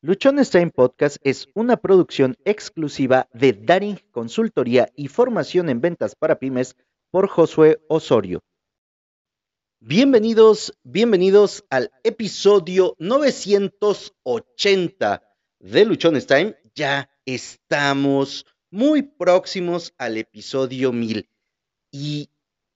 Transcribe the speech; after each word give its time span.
Luchones 0.00 0.50
Time 0.50 0.70
Podcast 0.70 1.16
es 1.24 1.48
una 1.54 1.76
producción 1.76 2.36
exclusiva 2.44 3.28
de 3.32 3.52
Daring 3.52 3.98
Consultoría 4.12 4.92
y 4.94 5.08
Formación 5.08 5.68
en 5.70 5.80
Ventas 5.80 6.14
para 6.14 6.38
Pymes 6.38 6.76
por 7.10 7.28
Josué 7.28 7.80
Osorio. 7.88 8.38
Bienvenidos, 9.80 10.72
bienvenidos 10.84 11.64
al 11.68 11.90
episodio 12.04 12.94
980 13.00 15.22
de 15.58 15.84
Luchones 15.84 16.28
Time. 16.28 16.56
Ya 16.76 17.10
estamos 17.26 18.46
muy 18.70 19.02
próximos 19.02 19.94
al 19.98 20.16
episodio 20.16 20.92
1000 20.92 21.28
y 21.90 22.30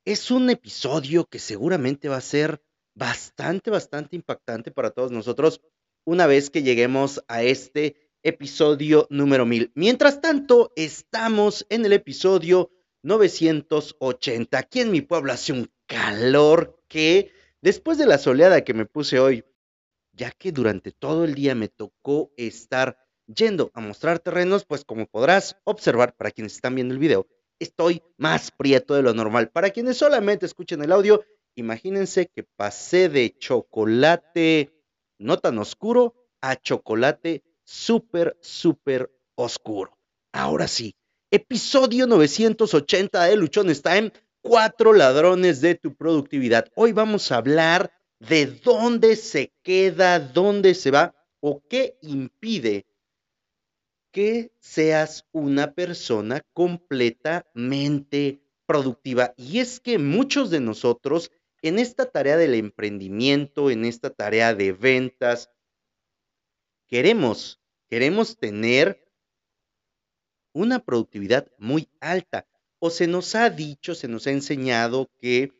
es 0.04 0.32
un 0.32 0.50
episodio 0.50 1.26
que 1.26 1.38
seguramente 1.38 2.08
va 2.08 2.16
a 2.16 2.20
ser 2.20 2.64
bastante, 2.96 3.70
bastante 3.70 4.16
impactante 4.16 4.72
para 4.72 4.90
todos 4.90 5.12
nosotros 5.12 5.60
una 6.04 6.26
vez 6.26 6.50
que 6.50 6.62
lleguemos 6.62 7.22
a 7.28 7.42
este 7.42 7.96
episodio 8.22 9.06
número 9.10 9.46
1000. 9.46 9.72
Mientras 9.74 10.20
tanto, 10.20 10.72
estamos 10.76 11.66
en 11.68 11.84
el 11.84 11.92
episodio 11.92 12.70
980. 13.02 14.58
Aquí 14.58 14.80
en 14.80 14.90
mi 14.90 15.00
pueblo 15.00 15.32
hace 15.32 15.52
un 15.52 15.70
calor 15.86 16.82
que 16.88 17.32
después 17.60 17.98
de 17.98 18.06
la 18.06 18.18
soleada 18.18 18.64
que 18.64 18.74
me 18.74 18.86
puse 18.86 19.18
hoy, 19.18 19.44
ya 20.12 20.30
que 20.30 20.52
durante 20.52 20.92
todo 20.92 21.24
el 21.24 21.34
día 21.34 21.54
me 21.54 21.68
tocó 21.68 22.32
estar 22.36 22.98
yendo 23.26 23.70
a 23.74 23.80
mostrar 23.80 24.18
terrenos, 24.18 24.64
pues 24.64 24.84
como 24.84 25.06
podrás 25.06 25.56
observar 25.64 26.14
para 26.16 26.30
quienes 26.30 26.54
están 26.54 26.74
viendo 26.74 26.94
el 26.94 27.00
video, 27.00 27.26
estoy 27.58 28.02
más 28.16 28.50
prieto 28.50 28.94
de 28.94 29.02
lo 29.02 29.14
normal. 29.14 29.50
Para 29.50 29.70
quienes 29.70 29.96
solamente 29.96 30.46
escuchen 30.46 30.82
el 30.82 30.92
audio, 30.92 31.24
imagínense 31.54 32.26
que 32.26 32.42
pasé 32.42 33.08
de 33.08 33.36
chocolate 33.38 34.81
no 35.22 35.38
tan 35.38 35.58
oscuro 35.58 36.14
a 36.40 36.56
chocolate 36.56 37.42
súper, 37.64 38.36
súper 38.40 39.10
oscuro. 39.34 39.96
Ahora 40.32 40.66
sí, 40.68 40.94
episodio 41.30 42.06
980 42.06 43.24
de 43.24 43.36
Luchones 43.36 43.82
Time, 43.82 44.12
cuatro 44.40 44.92
ladrones 44.92 45.60
de 45.60 45.76
tu 45.76 45.94
productividad. 45.94 46.66
Hoy 46.74 46.92
vamos 46.92 47.30
a 47.30 47.36
hablar 47.36 47.92
de 48.18 48.46
dónde 48.46 49.16
se 49.16 49.52
queda, 49.62 50.18
dónde 50.18 50.74
se 50.74 50.90
va 50.90 51.14
o 51.40 51.62
qué 51.68 51.98
impide 52.02 52.86
que 54.12 54.52
seas 54.60 55.24
una 55.32 55.72
persona 55.72 56.44
completamente 56.52 58.42
productiva. 58.66 59.34
Y 59.36 59.58
es 59.58 59.80
que 59.80 59.98
muchos 59.98 60.50
de 60.50 60.60
nosotros 60.60 61.30
en 61.62 61.78
esta 61.78 62.10
tarea 62.10 62.36
del 62.36 62.54
emprendimiento, 62.54 63.70
en 63.70 63.84
esta 63.84 64.10
tarea 64.10 64.54
de 64.54 64.72
ventas, 64.72 65.50
queremos, 66.88 67.60
queremos 67.88 68.36
tener 68.36 69.02
una 70.52 70.84
productividad 70.84 71.50
muy 71.58 71.88
alta. 72.00 72.46
O 72.80 72.90
se 72.90 73.06
nos 73.06 73.34
ha 73.36 73.48
dicho, 73.48 73.94
se 73.94 74.08
nos 74.08 74.26
ha 74.26 74.32
enseñado 74.32 75.08
que 75.18 75.52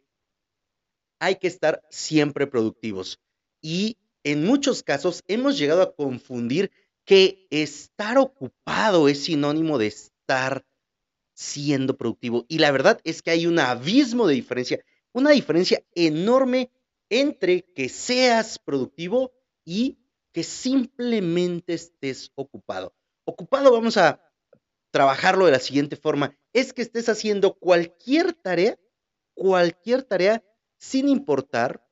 hay 1.20 1.36
que 1.36 1.46
estar 1.46 1.86
siempre 1.88 2.48
productivos. 2.48 3.20
Y 3.60 3.96
en 4.24 4.44
muchos 4.44 4.82
casos 4.82 5.22
hemos 5.28 5.56
llegado 5.56 5.82
a 5.82 5.94
confundir 5.94 6.72
que 7.04 7.46
estar 7.50 8.18
ocupado 8.18 9.08
es 9.08 9.24
sinónimo 9.24 9.78
de 9.78 9.86
estar 9.86 10.66
siendo 11.34 11.96
productivo. 11.96 12.44
Y 12.48 12.58
la 12.58 12.72
verdad 12.72 13.00
es 13.04 13.22
que 13.22 13.30
hay 13.30 13.46
un 13.46 13.60
abismo 13.60 14.26
de 14.26 14.34
diferencia 14.34 14.84
una 15.12 15.30
diferencia 15.30 15.82
enorme 15.94 16.70
entre 17.08 17.62
que 17.74 17.88
seas 17.88 18.58
productivo 18.58 19.32
y 19.64 19.98
que 20.32 20.42
simplemente 20.42 21.74
estés 21.74 22.32
ocupado. 22.34 22.94
Ocupado 23.24 23.70
vamos 23.70 23.96
a 23.96 24.20
trabajarlo 24.90 25.46
de 25.46 25.52
la 25.52 25.58
siguiente 25.58 25.96
forma, 25.96 26.36
es 26.52 26.72
que 26.72 26.82
estés 26.82 27.08
haciendo 27.08 27.54
cualquier 27.54 28.32
tarea, 28.32 28.78
cualquier 29.34 30.02
tarea 30.02 30.42
sin 30.78 31.08
importar 31.08 31.86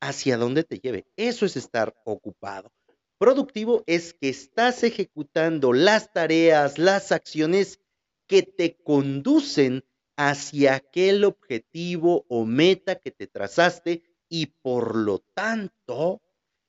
hacia 0.00 0.36
dónde 0.36 0.64
te 0.64 0.78
lleve. 0.78 1.06
Eso 1.16 1.46
es 1.46 1.56
estar 1.56 1.94
ocupado. 2.04 2.72
Productivo 3.18 3.82
es 3.86 4.14
que 4.14 4.28
estás 4.28 4.84
ejecutando 4.84 5.72
las 5.72 6.12
tareas, 6.12 6.78
las 6.78 7.10
acciones 7.10 7.80
que 8.28 8.42
te 8.42 8.76
conducen 8.76 9.84
hacia 10.18 10.74
aquel 10.74 11.24
objetivo 11.24 12.26
o 12.28 12.44
meta 12.44 12.96
que 12.96 13.12
te 13.12 13.28
trazaste 13.28 14.02
y 14.28 14.46
por 14.46 14.96
lo 14.96 15.20
tanto, 15.20 16.20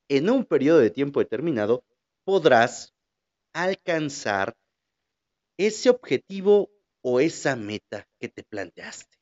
en 0.07 0.29
un 0.29 0.45
periodo 0.45 0.77
de 0.77 0.91
tiempo 0.91 1.19
determinado, 1.19 1.83
podrás 2.23 2.93
alcanzar 3.53 4.55
ese 5.57 5.89
objetivo 5.89 6.69
o 7.01 7.19
esa 7.19 7.55
meta 7.55 8.07
que 8.19 8.29
te 8.29 8.43
planteaste. 8.43 9.17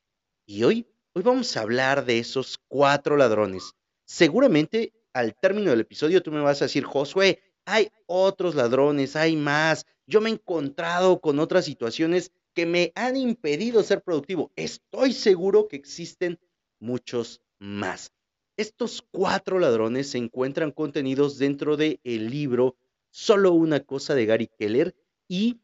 Y 0.46 0.62
hoy, 0.62 0.86
hoy 1.14 1.22
vamos 1.22 1.56
a 1.56 1.62
hablar 1.62 2.04
de 2.04 2.18
esos 2.18 2.58
cuatro 2.68 3.16
ladrones. 3.16 3.72
Seguramente 4.04 4.92
al 5.14 5.34
término 5.40 5.70
del 5.70 5.80
episodio 5.80 6.22
tú 6.22 6.30
me 6.30 6.42
vas 6.42 6.60
a 6.60 6.66
decir, 6.66 6.84
Josué, 6.84 7.42
hay 7.64 7.90
otros 8.04 8.54
ladrones, 8.54 9.16
hay 9.16 9.36
más. 9.36 9.86
Yo 10.06 10.20
me 10.20 10.28
he 10.28 10.34
encontrado 10.34 11.18
con 11.22 11.38
otras 11.38 11.64
situaciones 11.64 12.30
que 12.54 12.66
me 12.66 12.92
han 12.94 13.16
impedido 13.16 13.82
ser 13.82 14.02
productivo. 14.02 14.52
Estoy 14.56 15.12
seguro 15.12 15.68
que 15.68 15.76
existen 15.76 16.38
muchos 16.80 17.40
más. 17.58 18.12
Estos 18.56 19.02
cuatro 19.10 19.58
ladrones 19.58 20.10
se 20.10 20.18
encuentran 20.18 20.72
contenidos 20.72 21.38
dentro 21.38 21.76
del 21.76 22.00
el 22.04 22.30
libro 22.30 22.76
Solo 23.10 23.52
una 23.52 23.80
cosa 23.80 24.14
de 24.14 24.26
Gary 24.26 24.48
Keller 24.48 24.94
y 25.28 25.60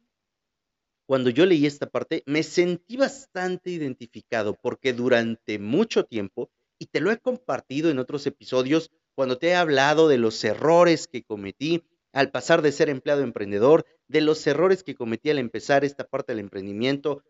cuando 1.06 1.28
yo 1.28 1.44
leí 1.44 1.66
esta 1.66 1.90
parte 1.90 2.22
me 2.26 2.42
sentí 2.42 2.96
bastante 2.96 3.70
identificado 3.70 4.54
porque 4.54 4.92
durante 4.94 5.58
mucho 5.58 6.04
tiempo, 6.04 6.50
y 6.78 6.86
te 6.86 7.00
lo 7.00 7.10
he 7.10 7.18
compartido 7.18 7.90
en 7.90 7.98
otros 7.98 8.26
episodios, 8.26 8.90
cuando 9.14 9.38
te 9.38 9.48
he 9.48 9.54
hablado 9.54 10.08
de 10.08 10.18
los 10.18 10.42
errores 10.44 11.06
que 11.06 11.22
cometí 11.22 11.84
al 12.14 12.30
pasar 12.30 12.62
de 12.62 12.72
ser 12.72 12.88
empleado 12.88 13.22
emprendedor, 13.22 13.84
de 14.06 14.20
los 14.20 14.46
errores 14.46 14.84
que 14.84 14.94
cometí 14.94 15.30
al 15.30 15.38
empezar 15.38 15.84
esta 15.84 16.04
parte 16.04 16.32
del 16.32 16.38
emprendimiento, 16.38 17.24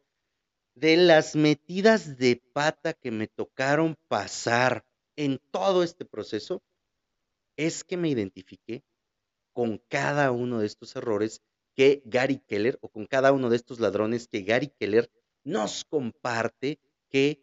de 0.75 0.99
las 0.99 1.35
metidas 1.35 2.19
de 2.19 2.43
pata 2.53 2.93
que 2.93 3.11
me 3.11 3.27
tocaron 3.27 3.97
pasar 4.09 4.85
en 5.17 5.41
todo 5.51 5.83
este 5.83 6.05
proceso, 6.05 6.63
es 7.57 7.83
que 7.83 7.97
me 7.97 8.11
identifiqué 8.11 8.85
con 9.55 9.79
cada 9.89 10.31
uno 10.33 10.59
de 10.59 10.67
estos 10.67 10.95
errores 10.97 11.41
que 11.75 12.03
Gary 12.05 12.39
Keller 12.47 12.79
o 12.83 12.89
con 12.89 13.07
cada 13.07 13.33
uno 13.33 13.49
de 13.49 13.57
estos 13.57 13.81
ladrones 13.81 14.29
que 14.29 14.43
Gary 14.43 14.69
Keller 14.69 15.11
nos 15.45 15.85
comparte 15.85 16.79
que 17.09 17.43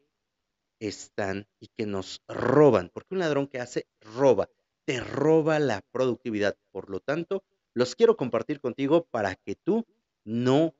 están 0.79 1.47
y 1.59 1.69
que 1.69 1.87
nos 1.87 2.21
roban, 2.27 2.89
porque 2.93 3.15
un 3.15 3.19
ladrón 3.19 3.47
que 3.47 3.59
hace 3.59 3.87
roba, 3.99 4.49
te 4.85 4.99
roba 4.99 5.59
la 5.59 5.81
productividad. 5.91 6.57
Por 6.71 6.89
lo 6.89 6.99
tanto, 6.99 7.43
los 7.73 7.95
quiero 7.95 8.17
compartir 8.17 8.59
contigo 8.59 9.05
para 9.05 9.35
que 9.35 9.55
tú 9.55 9.85
no 10.23 10.75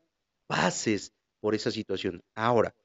pases 0.48 1.14
por 1.40 1.56
esa 1.56 1.72
situación. 1.72 2.24
Ahora, 2.36 2.76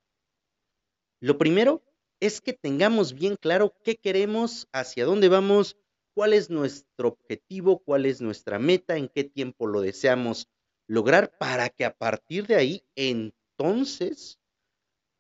lo 1.21 1.39
primero 1.39 1.83
es 2.21 2.41
que 2.41 2.53
tengamos 2.53 3.15
bien 3.15 3.37
claro 3.37 3.75
qué 3.85 3.97
queremos, 3.97 4.69
hacia 4.73 5.05
dónde 5.05 5.29
vamos, 5.29 5.77
cuál 6.15 6.33
es 6.33 6.49
nuestro 6.49 7.09
objetivo, 7.09 7.81
cuál 7.81 8.07
es 8.07 8.21
nuestra 8.21 8.59
meta, 8.59 8.97
en 8.97 9.09
qué 9.09 9.25
tiempo 9.25 9.67
lo 9.67 9.81
deseamos 9.81 10.49
lograr, 10.87 11.37
para 11.37 11.69
que 11.69 11.85
a 11.85 11.97
partir 11.97 12.47
de 12.47 12.55
ahí 12.55 12.85
entonces 12.95 14.39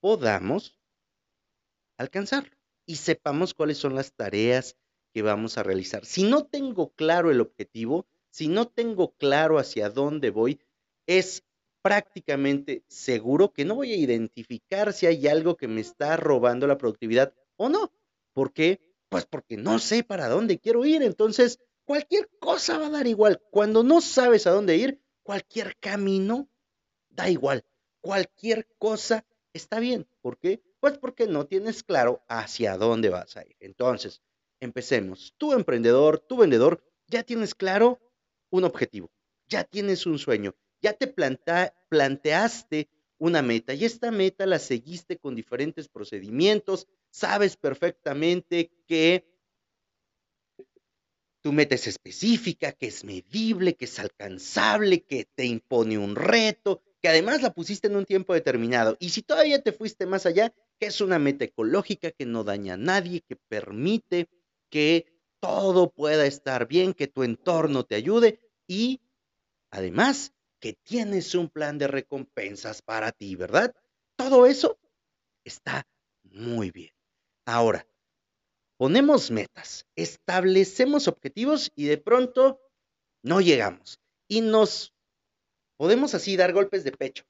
podamos 0.01 0.78
alcanzarlo 1.99 2.57
y 2.87 2.97
sepamos 2.97 3.53
cuáles 3.53 3.78
son 3.78 3.95
las 3.95 4.15
tareas 4.15 4.77
que 5.16 5.22
vamos 5.22 5.56
a 5.56 5.62
realizar. 5.62 6.04
Si 6.04 6.25
no 6.25 6.44
tengo 6.44 6.93
claro 6.93 7.31
el 7.31 7.41
objetivo, 7.41 8.04
si 8.28 8.49
no 8.49 8.69
tengo 8.69 9.16
claro 9.16 9.59
hacia 9.59 9.89
dónde 9.89 10.28
voy, 10.28 10.60
es 11.07 11.42
prácticamente 11.80 12.84
seguro 12.86 13.51
que 13.51 13.65
no 13.65 13.77
voy 13.77 13.95
a 13.95 13.97
identificar 13.97 14.92
si 14.92 15.07
hay 15.07 15.27
algo 15.27 15.57
que 15.57 15.68
me 15.68 15.80
está 15.80 16.18
robando 16.18 16.66
la 16.66 16.77
productividad 16.77 17.33
o 17.57 17.71
no. 17.71 17.95
¿Por 18.34 18.53
qué? 18.53 18.78
Pues 19.09 19.24
porque 19.24 19.57
no 19.57 19.78
sé 19.78 20.04
para 20.04 20.28
dónde 20.28 20.59
quiero 20.59 20.84
ir. 20.84 21.03
Entonces, 21.03 21.60
cualquier 21.86 22.28
cosa 22.39 22.77
va 22.77 22.89
a 22.89 22.91
dar 22.91 23.07
igual. 23.07 23.41
Cuando 23.51 23.83
no 23.83 24.03
sabes 24.03 24.47
a 24.47 24.51
dónde 24.51 24.77
ir, 24.77 25.01
cualquier 25.22 25.78
camino 25.78 26.51
da 27.09 27.30
igual. 27.30 27.65
Cualquier 28.03 28.68
cosa 28.77 29.24
está 29.54 29.80
bien. 29.80 30.07
¿Por 30.21 30.36
qué? 30.36 30.60
Pues 30.78 30.98
porque 30.98 31.27
no 31.27 31.47
tienes 31.47 31.83
claro 31.83 32.22
hacia 32.28 32.77
dónde 32.77 33.09
vas 33.09 33.39
a 33.39 33.47
ir. 33.47 33.57
Entonces, 33.60 34.21
empecemos. 34.60 35.34
Tu 35.38 35.53
emprendedor, 35.53 36.18
tu 36.18 36.36
vendedor, 36.36 36.82
ya 37.08 37.22
tienes 37.22 37.54
claro 37.54 38.00
un 38.50 38.64
objetivo, 38.64 39.10
ya 39.48 39.64
tienes 39.64 40.06
un 40.06 40.18
sueño, 40.18 40.54
ya 40.80 40.92
te 40.92 41.06
planteaste 41.88 42.88
una 43.18 43.42
meta 43.42 43.74
y 43.74 43.84
esta 43.84 44.10
meta 44.10 44.47
la 44.47 44.58
seguiste 44.58 45.18
con 45.18 45.34
diferentes 45.34 45.88
procedimientos, 45.88 46.86
sabes 47.10 47.56
perfectamente 47.56 48.70
que 48.86 49.24
tu 51.41 51.53
meta 51.53 51.76
es 51.76 51.86
específica, 51.86 52.72
que 52.72 52.88
es 52.88 53.04
medible, 53.04 53.74
que 53.74 53.84
es 53.84 53.98
alcanzable, 54.00 55.04
que 55.04 55.26
te 55.32 55.47
impone 55.47 55.97
un 55.97 56.16
reto, 56.16 56.82
que 57.00 57.08
además 57.08 57.41
la 57.41 57.53
pusiste 57.53 57.86
en 57.86 57.94
un 57.94 58.04
tiempo 58.04 58.34
determinado. 58.34 58.97
Y 58.98 59.10
si 59.10 59.22
todavía 59.22 59.62
te 59.62 59.70
fuiste 59.70 60.06
más 60.06 60.26
allá, 60.26 60.53
que 60.80 60.86
es 60.86 61.00
una 61.00 61.20
meta 61.20 61.44
ecológica 61.44 62.10
que 62.10 62.26
no 62.26 62.42
daña 62.42 62.74
a 62.74 62.78
nadie, 62.78 63.20
que 63.20 63.36
permite 63.36 64.28
que 64.77 65.07
todo 65.41 65.91
pueda 65.91 66.27
estar 66.27 66.69
bien, 66.69 66.93
que 66.93 67.07
tu 67.07 67.23
entorno 67.23 67.87
te 67.87 67.95
ayude 67.95 68.43
y 68.67 69.01
además 69.71 70.34
que 70.61 70.75
tienes 70.75 71.34
un 71.34 71.49
plan 71.49 71.78
de 71.78 71.87
recompensas 71.87 72.83
para 72.83 73.11
ti, 73.11 73.37
¿verdad? 73.37 73.75
Todo 74.17 74.45
eso 74.45 74.78
está 75.45 75.89
muy 76.25 76.71
bien. 76.73 76.93
Ahora, 77.47 77.89
ponemos 78.77 79.31
metas, 79.31 79.87
establecemos 79.97 81.09
objetivos 81.09 81.73
y 81.75 81.87
de 81.87 81.97
pronto 81.97 82.61
no 83.23 83.41
llegamos 83.41 83.99
y 84.28 84.43
nos 84.43 84.93
podemos 85.78 86.13
así 86.13 86.37
dar 86.37 86.53
golpes 86.53 86.84
de 86.84 86.93
pecho 86.93 87.25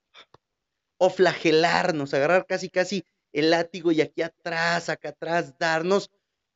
o 0.99 1.11
flagelarnos, 1.11 2.13
agarrar 2.13 2.45
casi 2.45 2.71
casi 2.71 3.05
el 3.33 3.53
látigo 3.53 3.93
y 3.93 4.01
aquí 4.01 4.23
atrás, 4.23 4.89
acá 4.89 5.11
atrás, 5.11 5.57
darnos, 5.61 6.11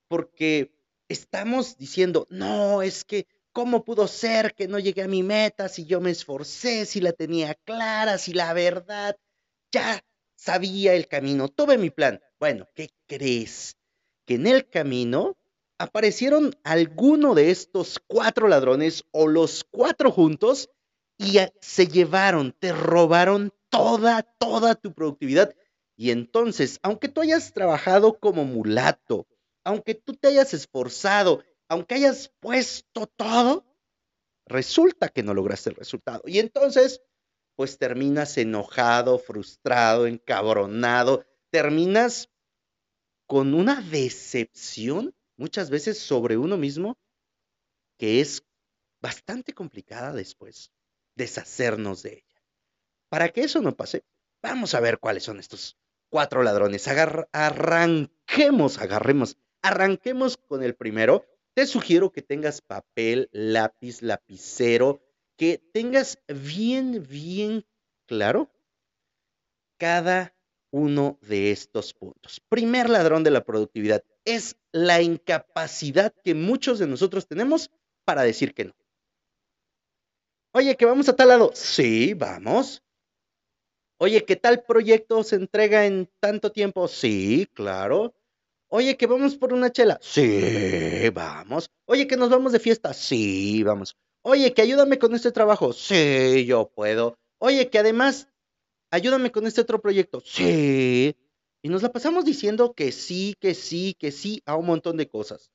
porque 0.08 0.79
estamos 1.10 1.76
diciendo, 1.76 2.26
no, 2.30 2.82
es 2.82 3.04
que, 3.04 3.26
¿cómo 3.52 3.84
pudo 3.84 4.06
ser 4.06 4.54
que 4.54 4.68
no 4.68 4.78
llegué 4.78 5.02
a 5.02 5.08
mi 5.08 5.24
meta 5.24 5.68
si 5.68 5.84
yo 5.84 6.00
me 6.00 6.10
esforcé, 6.10 6.86
si 6.86 7.00
la 7.00 7.12
tenía 7.12 7.54
clara, 7.54 8.16
si 8.16 8.32
la 8.32 8.52
verdad, 8.52 9.16
ya 9.72 10.02
sabía 10.36 10.94
el 10.94 11.08
camino, 11.08 11.48
tuve 11.48 11.78
mi 11.78 11.90
plan? 11.90 12.20
Bueno, 12.38 12.68
¿qué 12.74 12.90
crees? 13.08 13.76
Que 14.24 14.34
en 14.34 14.46
el 14.46 14.68
camino 14.68 15.36
aparecieron 15.78 16.54
alguno 16.62 17.34
de 17.34 17.50
estos 17.50 17.98
cuatro 18.06 18.46
ladrones 18.46 19.04
o 19.10 19.26
los 19.26 19.64
cuatro 19.64 20.12
juntos 20.12 20.70
y 21.18 21.38
se 21.60 21.88
llevaron, 21.88 22.54
te 22.58 22.72
robaron 22.72 23.52
toda, 23.68 24.22
toda 24.22 24.76
tu 24.76 24.94
productividad 24.94 25.54
y 25.96 26.12
entonces, 26.12 26.78
aunque 26.82 27.08
tú 27.08 27.20
hayas 27.20 27.52
trabajado 27.52 28.18
como 28.18 28.46
mulato, 28.46 29.26
aunque 29.64 29.94
tú 29.94 30.14
te 30.14 30.28
hayas 30.28 30.54
esforzado, 30.54 31.42
aunque 31.68 31.96
hayas 31.96 32.32
puesto 32.40 33.06
todo, 33.06 33.64
resulta 34.46 35.08
que 35.08 35.22
no 35.22 35.34
lograste 35.34 35.70
el 35.70 35.76
resultado. 35.76 36.22
Y 36.26 36.38
entonces, 36.38 37.02
pues 37.56 37.78
terminas 37.78 38.36
enojado, 38.38 39.18
frustrado, 39.18 40.06
encabronado, 40.06 41.24
terminas 41.50 42.30
con 43.26 43.54
una 43.54 43.80
decepción 43.80 45.14
muchas 45.36 45.70
veces 45.70 45.98
sobre 45.98 46.36
uno 46.36 46.56
mismo 46.56 46.98
que 47.96 48.20
es 48.20 48.42
bastante 49.00 49.52
complicada 49.52 50.12
después 50.12 50.72
deshacernos 51.14 52.02
de 52.02 52.14
ella. 52.14 52.42
Para 53.08 53.28
que 53.28 53.42
eso 53.42 53.60
no 53.60 53.76
pase, 53.76 54.04
vamos 54.42 54.74
a 54.74 54.80
ver 54.80 54.98
cuáles 54.98 55.24
son 55.24 55.38
estos 55.38 55.76
cuatro 56.08 56.42
ladrones. 56.42 56.86
arranquemos, 57.32 58.78
agarremos, 58.78 59.36
arranquemos 59.62 60.36
con 60.36 60.62
el 60.62 60.74
primero. 60.74 61.24
Te 61.54 61.66
sugiero 61.66 62.12
que 62.12 62.22
tengas 62.22 62.60
papel, 62.60 63.28
lápiz, 63.32 64.02
lapicero, 64.02 65.02
que 65.36 65.58
tengas 65.72 66.18
bien, 66.28 67.04
bien 67.08 67.66
claro 68.06 68.50
cada 69.78 70.34
uno 70.70 71.18
de 71.22 71.50
estos 71.50 71.94
puntos. 71.94 72.40
Primer 72.48 72.88
ladrón 72.90 73.24
de 73.24 73.30
la 73.30 73.44
productividad 73.44 74.04
es 74.24 74.56
la 74.72 75.00
incapacidad 75.00 76.14
que 76.22 76.34
muchos 76.34 76.78
de 76.78 76.86
nosotros 76.86 77.26
tenemos 77.26 77.70
para 78.04 78.22
decir 78.22 78.54
que 78.54 78.66
no. 78.66 78.74
Oye, 80.52 80.76
que 80.76 80.84
vamos 80.84 81.08
a 81.08 81.16
tal 81.16 81.28
lado. 81.28 81.50
Sí, 81.54 82.14
vamos. 82.14 82.82
Oye, 83.98 84.24
¿qué 84.24 84.36
tal 84.36 84.62
proyecto 84.62 85.22
se 85.22 85.36
entrega 85.36 85.86
en 85.86 86.10
tanto 86.20 86.50
tiempo? 86.52 86.88
Sí, 86.88 87.48
claro. 87.54 88.14
Oye, 88.72 88.96
que 88.96 89.06
vamos 89.06 89.36
por 89.36 89.52
una 89.52 89.70
chela. 89.70 89.98
Sí, 90.00 91.10
vamos. 91.12 91.70
Oye, 91.86 92.06
que 92.06 92.16
nos 92.16 92.30
vamos 92.30 92.52
de 92.52 92.60
fiesta. 92.60 92.94
Sí, 92.94 93.62
vamos. 93.64 93.96
Oye, 94.22 94.54
que 94.54 94.62
ayúdame 94.62 94.98
con 94.98 95.14
este 95.14 95.32
trabajo. 95.32 95.72
Sí, 95.72 96.44
yo 96.46 96.70
puedo. 96.70 97.18
Oye, 97.38 97.68
que 97.68 97.78
además 97.78 98.28
ayúdame 98.90 99.32
con 99.32 99.46
este 99.46 99.60
otro 99.60 99.80
proyecto. 99.80 100.22
Sí. 100.24 101.16
Y 101.62 101.68
nos 101.68 101.82
la 101.82 101.92
pasamos 101.92 102.24
diciendo 102.24 102.72
que 102.74 102.92
sí, 102.92 103.34
que 103.40 103.54
sí, 103.54 103.96
que 103.98 104.12
sí 104.12 104.40
a 104.46 104.56
un 104.56 104.66
montón 104.66 104.96
de 104.96 105.08
cosas. 105.08 105.50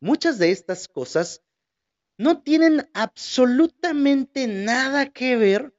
Muchas 0.00 0.38
de 0.38 0.50
estas 0.50 0.86
cosas 0.86 1.42
no 2.18 2.42
tienen 2.42 2.88
absolutamente 2.92 4.46
nada 4.46 5.10
que 5.10 5.36
ver 5.36 5.74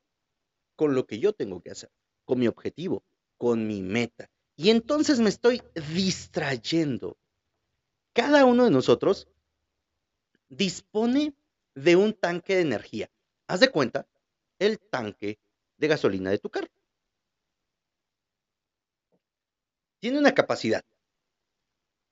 con 0.76 0.96
lo 0.96 1.06
que 1.06 1.20
yo 1.20 1.34
tengo 1.34 1.62
que 1.62 1.72
hacer 1.72 1.92
con 2.26 2.40
mi 2.40 2.48
objetivo, 2.48 3.04
con 3.38 3.68
mi 3.68 3.82
meta. 3.82 4.32
Y 4.62 4.70
entonces 4.70 5.20
me 5.20 5.30
estoy 5.30 5.64
distrayendo. 5.96 7.18
Cada 8.14 8.46
uno 8.46 8.66
de 8.66 8.70
nosotros 8.70 9.28
dispone 10.50 11.34
de 11.74 11.96
un 11.96 12.14
tanque 12.14 12.58
de 12.58 12.62
energía. 12.62 13.10
Haz 13.48 13.62
de 13.62 13.72
cuenta 13.72 14.08
el 14.60 14.78
tanque 14.78 15.40
de 15.78 15.88
gasolina 15.88 16.30
de 16.30 16.38
tu 16.38 16.52
carro. 16.52 16.68
Tiene 20.00 20.20
una 20.20 20.36
capacidad, 20.36 20.86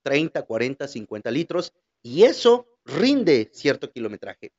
30, 0.02 0.42
40, 0.42 0.88
50 0.88 1.30
litros, 1.30 1.72
y 2.02 2.24
eso 2.24 2.68
rinde 2.84 3.52
cierto 3.54 3.92
kilometraje. 3.92 4.54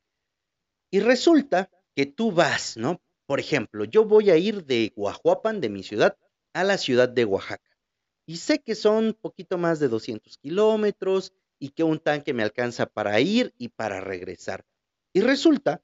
Y 0.91 1.01
resulta 1.01 1.69
que 1.93 2.05
tú 2.05 2.31
vas, 2.31 2.77
¿no? 2.77 3.01
Por 3.25 3.41
ejemplo, 3.41 3.83
yo 3.83 4.05
voy 4.05 4.29
a 4.29 4.37
ir 4.37 4.63
de 4.63 4.93
Guajuapan, 4.95 5.59
de 5.59 5.67
mi 5.67 5.83
ciudad, 5.83 6.17
a 6.53 6.63
la 6.63 6.77
ciudad 6.77 7.09
de 7.09 7.25
Oaxaca. 7.25 7.70
Y 8.31 8.37
sé 8.37 8.59
que 8.59 8.75
son 8.75 9.13
poquito 9.13 9.57
más 9.57 9.81
de 9.81 9.89
200 9.89 10.37
kilómetros 10.37 11.33
y 11.59 11.71
que 11.71 11.83
un 11.83 11.99
tanque 11.99 12.33
me 12.33 12.43
alcanza 12.43 12.85
para 12.85 13.19
ir 13.19 13.53
y 13.57 13.67
para 13.67 13.99
regresar. 13.99 14.65
Y 15.11 15.19
resulta 15.19 15.83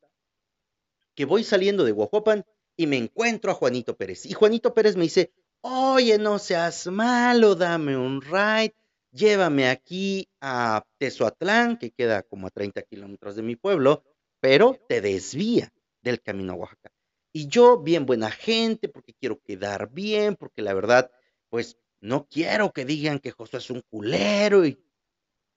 que 1.14 1.26
voy 1.26 1.44
saliendo 1.44 1.84
de 1.84 1.92
Guajuapan 1.92 2.46
y 2.78 2.88
me 2.88 2.96
encuentro 2.96 3.52
a 3.52 3.54
Juanito 3.54 3.98
Pérez. 3.98 4.26
Y 4.26 4.32
Juanito 4.32 4.74
Pérez 4.74 4.96
me 4.96 5.04
dice, 5.04 5.34
oye, 5.60 6.18
no 6.18 6.40
seas 6.40 6.88
malo, 6.88 7.54
dame 7.54 7.98
un 7.98 8.22
ride, 8.22 8.74
llévame 9.12 9.68
aquí 9.68 10.30
a 10.40 10.86
Tezoatlán, 11.00 11.78
que 11.78 11.92
queda 11.92 12.24
como 12.24 12.48
a 12.48 12.52
30 12.52 12.82
kilómetros 12.84 13.36
de 13.36 13.44
mi 13.44 13.58
pueblo, 13.58 14.06
pero 14.40 14.80
te 14.88 15.02
desvía 15.02 15.74
del 16.02 16.22
camino 16.22 16.54
a 16.54 16.56
Oaxaca. 16.56 16.94
Y 17.34 17.48
yo, 17.48 17.78
bien 17.78 18.06
buena 18.06 18.32
gente, 18.32 18.88
porque 18.88 19.14
quiero 19.14 19.38
quedar 19.42 19.92
bien, 19.92 20.38
porque 20.38 20.62
la 20.62 20.74
verdad, 20.74 21.12
pues 21.50 21.78
no 22.08 22.26
quiero 22.30 22.72
que 22.72 22.86
digan 22.86 23.20
que 23.20 23.32
Josué 23.32 23.60
es 23.60 23.70
un 23.70 23.82
culero 23.82 24.66
y, 24.66 24.82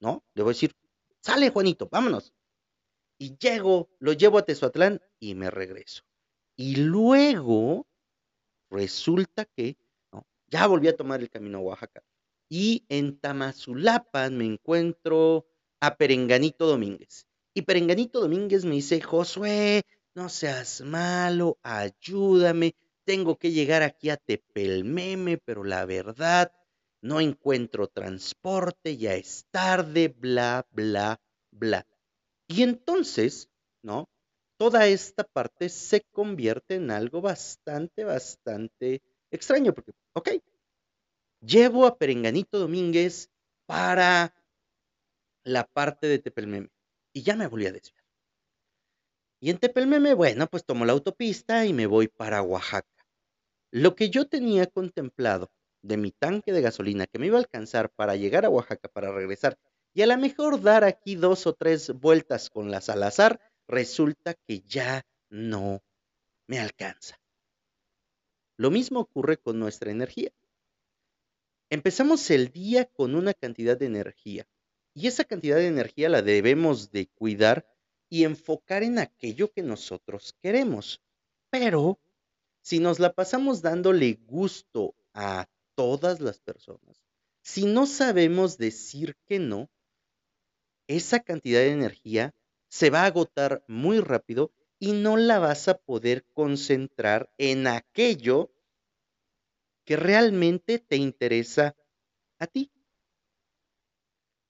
¿no? 0.01 0.25
Debo 0.35 0.49
decir, 0.49 0.75
sale 1.21 1.49
Juanito, 1.49 1.87
vámonos. 1.89 2.33
Y 3.17 3.37
llego, 3.37 3.89
lo 3.99 4.11
llevo 4.11 4.37
a 4.37 4.45
Tezuatlán 4.45 5.01
y 5.19 5.33
me 5.35 5.49
regreso. 5.49 6.03
Y 6.57 6.75
luego 6.75 7.87
resulta 8.69 9.45
que. 9.45 9.77
Ya 10.47 10.67
volví 10.67 10.89
a 10.89 10.97
tomar 10.97 11.21
el 11.21 11.29
camino 11.29 11.59
a 11.59 11.61
Oaxaca. 11.61 12.03
Y 12.49 12.85
en 12.89 13.17
Tamazulapan 13.17 14.37
me 14.37 14.45
encuentro 14.45 15.47
a 15.79 15.95
Perenganito 15.95 16.67
Domínguez. 16.67 17.25
Y 17.53 17.61
Perenganito 17.61 18.19
Domínguez 18.19 18.65
me 18.65 18.75
dice, 18.75 18.99
Josué, 18.99 19.83
no 20.13 20.27
seas 20.27 20.81
malo, 20.81 21.57
ayúdame, 21.63 22.75
tengo 23.05 23.37
que 23.37 23.51
llegar 23.51 23.83
aquí 23.83 24.09
a 24.09 24.17
Tepelmeme, 24.17 25.37
pero 25.37 25.63
la 25.63 25.85
verdad, 25.85 26.51
no 27.01 27.19
encuentro 27.19 27.87
transporte, 27.87 28.97
ya 28.97 29.15
es 29.15 29.47
tarde, 29.51 30.09
bla, 30.09 30.67
bla, 30.71 31.19
bla. 31.51 31.85
Y 32.47 32.63
entonces, 32.63 33.49
¿no? 33.81 34.09
Toda 34.57 34.87
esta 34.87 35.23
parte 35.23 35.69
se 35.69 36.01
convierte 36.11 36.75
en 36.75 36.91
algo 36.91 37.21
bastante, 37.21 38.03
bastante 38.03 39.01
extraño, 39.31 39.73
porque, 39.73 39.91
ok, 40.13 40.29
llevo 41.41 41.85
a 41.85 41.97
Perenganito 41.97 42.59
Domínguez 42.59 43.29
para 43.65 44.35
la 45.43 45.65
parte 45.65 46.07
de 46.07 46.19
Tepelmeme 46.19 46.69
y 47.13 47.23
ya 47.23 47.35
me 47.35 47.47
volví 47.47 47.65
a 47.65 47.71
desviar. 47.71 48.00
Y 49.43 49.49
en 49.49 49.57
Tepelmeme, 49.57 50.13
bueno, 50.13 50.45
pues 50.45 50.63
tomo 50.63 50.85
la 50.85 50.93
autopista 50.93 51.65
y 51.65 51.73
me 51.73 51.87
voy 51.87 52.07
para 52.07 52.43
Oaxaca. 52.43 52.87
Lo 53.71 53.95
que 53.95 54.11
yo 54.11 54.27
tenía 54.27 54.67
contemplado 54.67 55.51
de 55.81 55.97
mi 55.97 56.11
tanque 56.11 56.53
de 56.53 56.61
gasolina 56.61 57.07
que 57.07 57.17
me 57.17 57.25
iba 57.25 57.37
a 57.37 57.41
alcanzar 57.41 57.89
para 57.89 58.15
llegar 58.15 58.45
a 58.45 58.49
Oaxaca, 58.49 58.87
para 58.87 59.11
regresar, 59.11 59.57
y 59.93 60.03
a 60.03 60.07
lo 60.07 60.15
mejor 60.17 60.61
dar 60.61 60.83
aquí 60.83 61.15
dos 61.15 61.47
o 61.47 61.53
tres 61.53 61.89
vueltas 61.89 62.51
con 62.51 62.69
la 62.69 62.81
Salazar, 62.81 63.41
resulta 63.67 64.35
que 64.35 64.61
ya 64.61 65.07
no 65.29 65.83
me 66.47 66.59
alcanza. 66.59 67.19
Lo 68.57 68.69
mismo 68.69 68.99
ocurre 68.99 69.37
con 69.37 69.57
nuestra 69.57 69.89
energía. 69.89 70.29
Empezamos 71.71 72.29
el 72.29 72.49
día 72.49 72.85
con 72.85 73.15
una 73.15 73.33
cantidad 73.33 73.77
de 73.77 73.85
energía 73.85 74.45
Y 74.93 75.07
esa 75.07 75.23
cantidad 75.23 75.55
de 75.55 75.67
energía 75.67 76.09
la 76.09 76.21
debemos 76.21 76.91
de 76.91 77.07
cuidar 77.07 77.65
y 78.11 78.25
enfocar 78.25 78.83
en 78.83 78.99
aquello 78.99 79.53
que 79.53 79.63
nosotros 79.63 80.35
queremos. 80.41 81.01
Pero 81.49 81.97
si 82.61 82.79
nos 82.79 82.99
la 82.99 83.13
pasamos 83.13 83.61
dándole 83.61 84.19
gusto 84.25 84.95
a 85.13 85.47
todas 85.75 86.19
las 86.19 86.41
personas, 86.41 87.01
si 87.41 87.65
no 87.65 87.87
sabemos 87.87 88.57
decir 88.57 89.15
que 89.25 89.39
no, 89.39 89.69
esa 90.87 91.21
cantidad 91.21 91.61
de 91.61 91.71
energía 91.71 92.35
se 92.67 92.89
va 92.89 93.03
a 93.03 93.05
agotar 93.05 93.63
muy 93.69 94.01
rápido 94.01 94.51
y 94.77 94.91
no 94.91 95.15
la 95.15 95.39
vas 95.39 95.69
a 95.69 95.77
poder 95.77 96.25
concentrar 96.33 97.33
en 97.37 97.65
aquello 97.65 98.51
que 99.85 99.95
realmente 99.95 100.79
te 100.79 100.97
interesa 100.97 101.77
a 102.39 102.47
ti. 102.47 102.73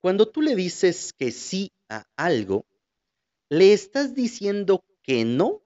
Cuando 0.01 0.27
tú 0.27 0.41
le 0.41 0.55
dices 0.55 1.13
que 1.13 1.31
sí 1.31 1.71
a 1.89 2.07
algo, 2.15 2.65
le 3.51 3.73
estás 3.73 4.15
diciendo 4.15 4.85
que 5.03 5.25
no 5.25 5.61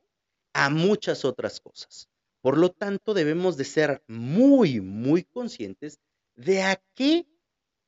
a 0.54 0.72
muchas 0.72 1.24
otras 1.24 1.60
cosas. 1.60 2.10
Por 2.42 2.58
lo 2.58 2.72
tanto, 2.72 3.14
debemos 3.14 3.58
de 3.58 3.64
ser 3.64 4.04
muy, 4.08 4.82
muy 4.82 5.24
conscientes 5.24 6.00
de 6.36 6.64
a 6.64 6.84
qué 6.96 7.28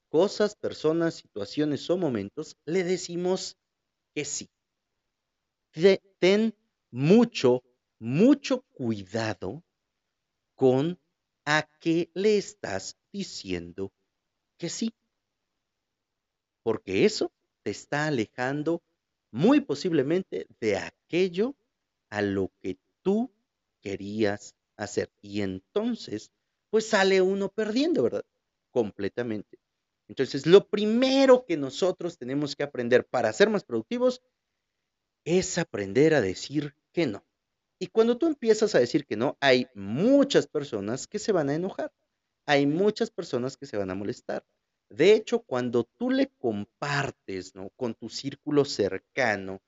cosas, 0.09 0.55
personas, 0.55 1.15
situaciones 1.15 1.89
o 1.89 1.97
momentos 1.97 2.57
le 2.65 2.83
decimos 2.83 3.57
que 4.13 4.23
sí. 4.23 4.47
Ten 6.19 6.53
mucho, 6.91 7.63
mucho 7.97 8.61
cuidado 8.73 9.63
con 10.55 10.99
a 11.43 11.67
qué 11.79 12.11
le 12.13 12.37
estás 12.37 12.97
diciendo 13.11 13.91
que 14.59 14.69
sí. 14.69 14.93
Porque 16.61 17.05
eso 17.05 17.31
te 17.63 17.71
está 17.71 18.05
alejando 18.05 18.83
muy 19.31 19.61
posiblemente 19.61 20.47
de 20.59 20.77
aquello 20.77 21.55
a 22.09 22.21
lo 22.21 22.51
que 22.59 22.77
tú 23.01 23.31
querías 23.81 24.55
hacer. 24.77 25.11
Y 25.21 25.41
entonces, 25.41 26.31
pues 26.69 26.87
sale 26.87 27.21
uno 27.21 27.49
perdiendo, 27.49 28.03
¿verdad? 28.03 28.25
Completamente. 28.71 29.59
Entonces, 30.07 30.45
lo 30.45 30.67
primero 30.69 31.45
que 31.45 31.57
nosotros 31.57 32.17
tenemos 32.17 32.55
que 32.55 32.63
aprender 32.63 33.05
para 33.05 33.33
ser 33.33 33.49
más 33.49 33.63
productivos 33.63 34.21
es 35.25 35.57
aprender 35.57 36.13
a 36.13 36.21
decir 36.21 36.73
que 36.93 37.05
no. 37.05 37.25
Y 37.79 37.87
cuando 37.87 38.17
tú 38.17 38.27
empiezas 38.27 38.73
a 38.73 38.79
decir 38.79 39.05
que 39.05 39.17
no, 39.17 39.37
hay 39.39 39.67
muchas 39.75 40.47
personas 40.47 41.07
que 41.07 41.19
se 41.19 41.31
van 41.31 41.49
a 41.49 41.55
enojar. 41.55 41.91
Hay 42.45 42.65
muchas 42.65 43.11
personas 43.11 43.57
que 43.57 43.65
se 43.65 43.77
van 43.77 43.91
a 43.91 43.95
molestar. 43.95 44.45
De 44.89 45.13
hecho, 45.13 45.39
cuando 45.39 45.83
tú 45.83 46.09
le 46.09 46.27
compartes, 46.37 47.55
¿no? 47.55 47.69
Con 47.75 47.93
tu 47.95 48.09
círculo 48.09 48.65
cercano 48.65 49.61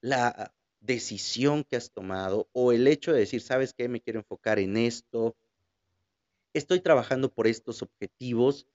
la 0.00 0.54
decisión 0.80 1.64
que 1.64 1.76
has 1.76 1.90
tomado 1.90 2.48
o 2.52 2.72
el 2.72 2.86
hecho 2.86 3.12
de 3.12 3.20
decir, 3.20 3.40
¿sabes 3.40 3.72
qué? 3.72 3.88
Me 3.88 4.00
quiero 4.00 4.20
enfocar 4.20 4.58
en 4.58 4.76
esto. 4.76 5.36
Estoy 6.52 6.80
trabajando 6.80 7.32
por 7.32 7.46
estos 7.46 7.82
objetivos 7.82 8.66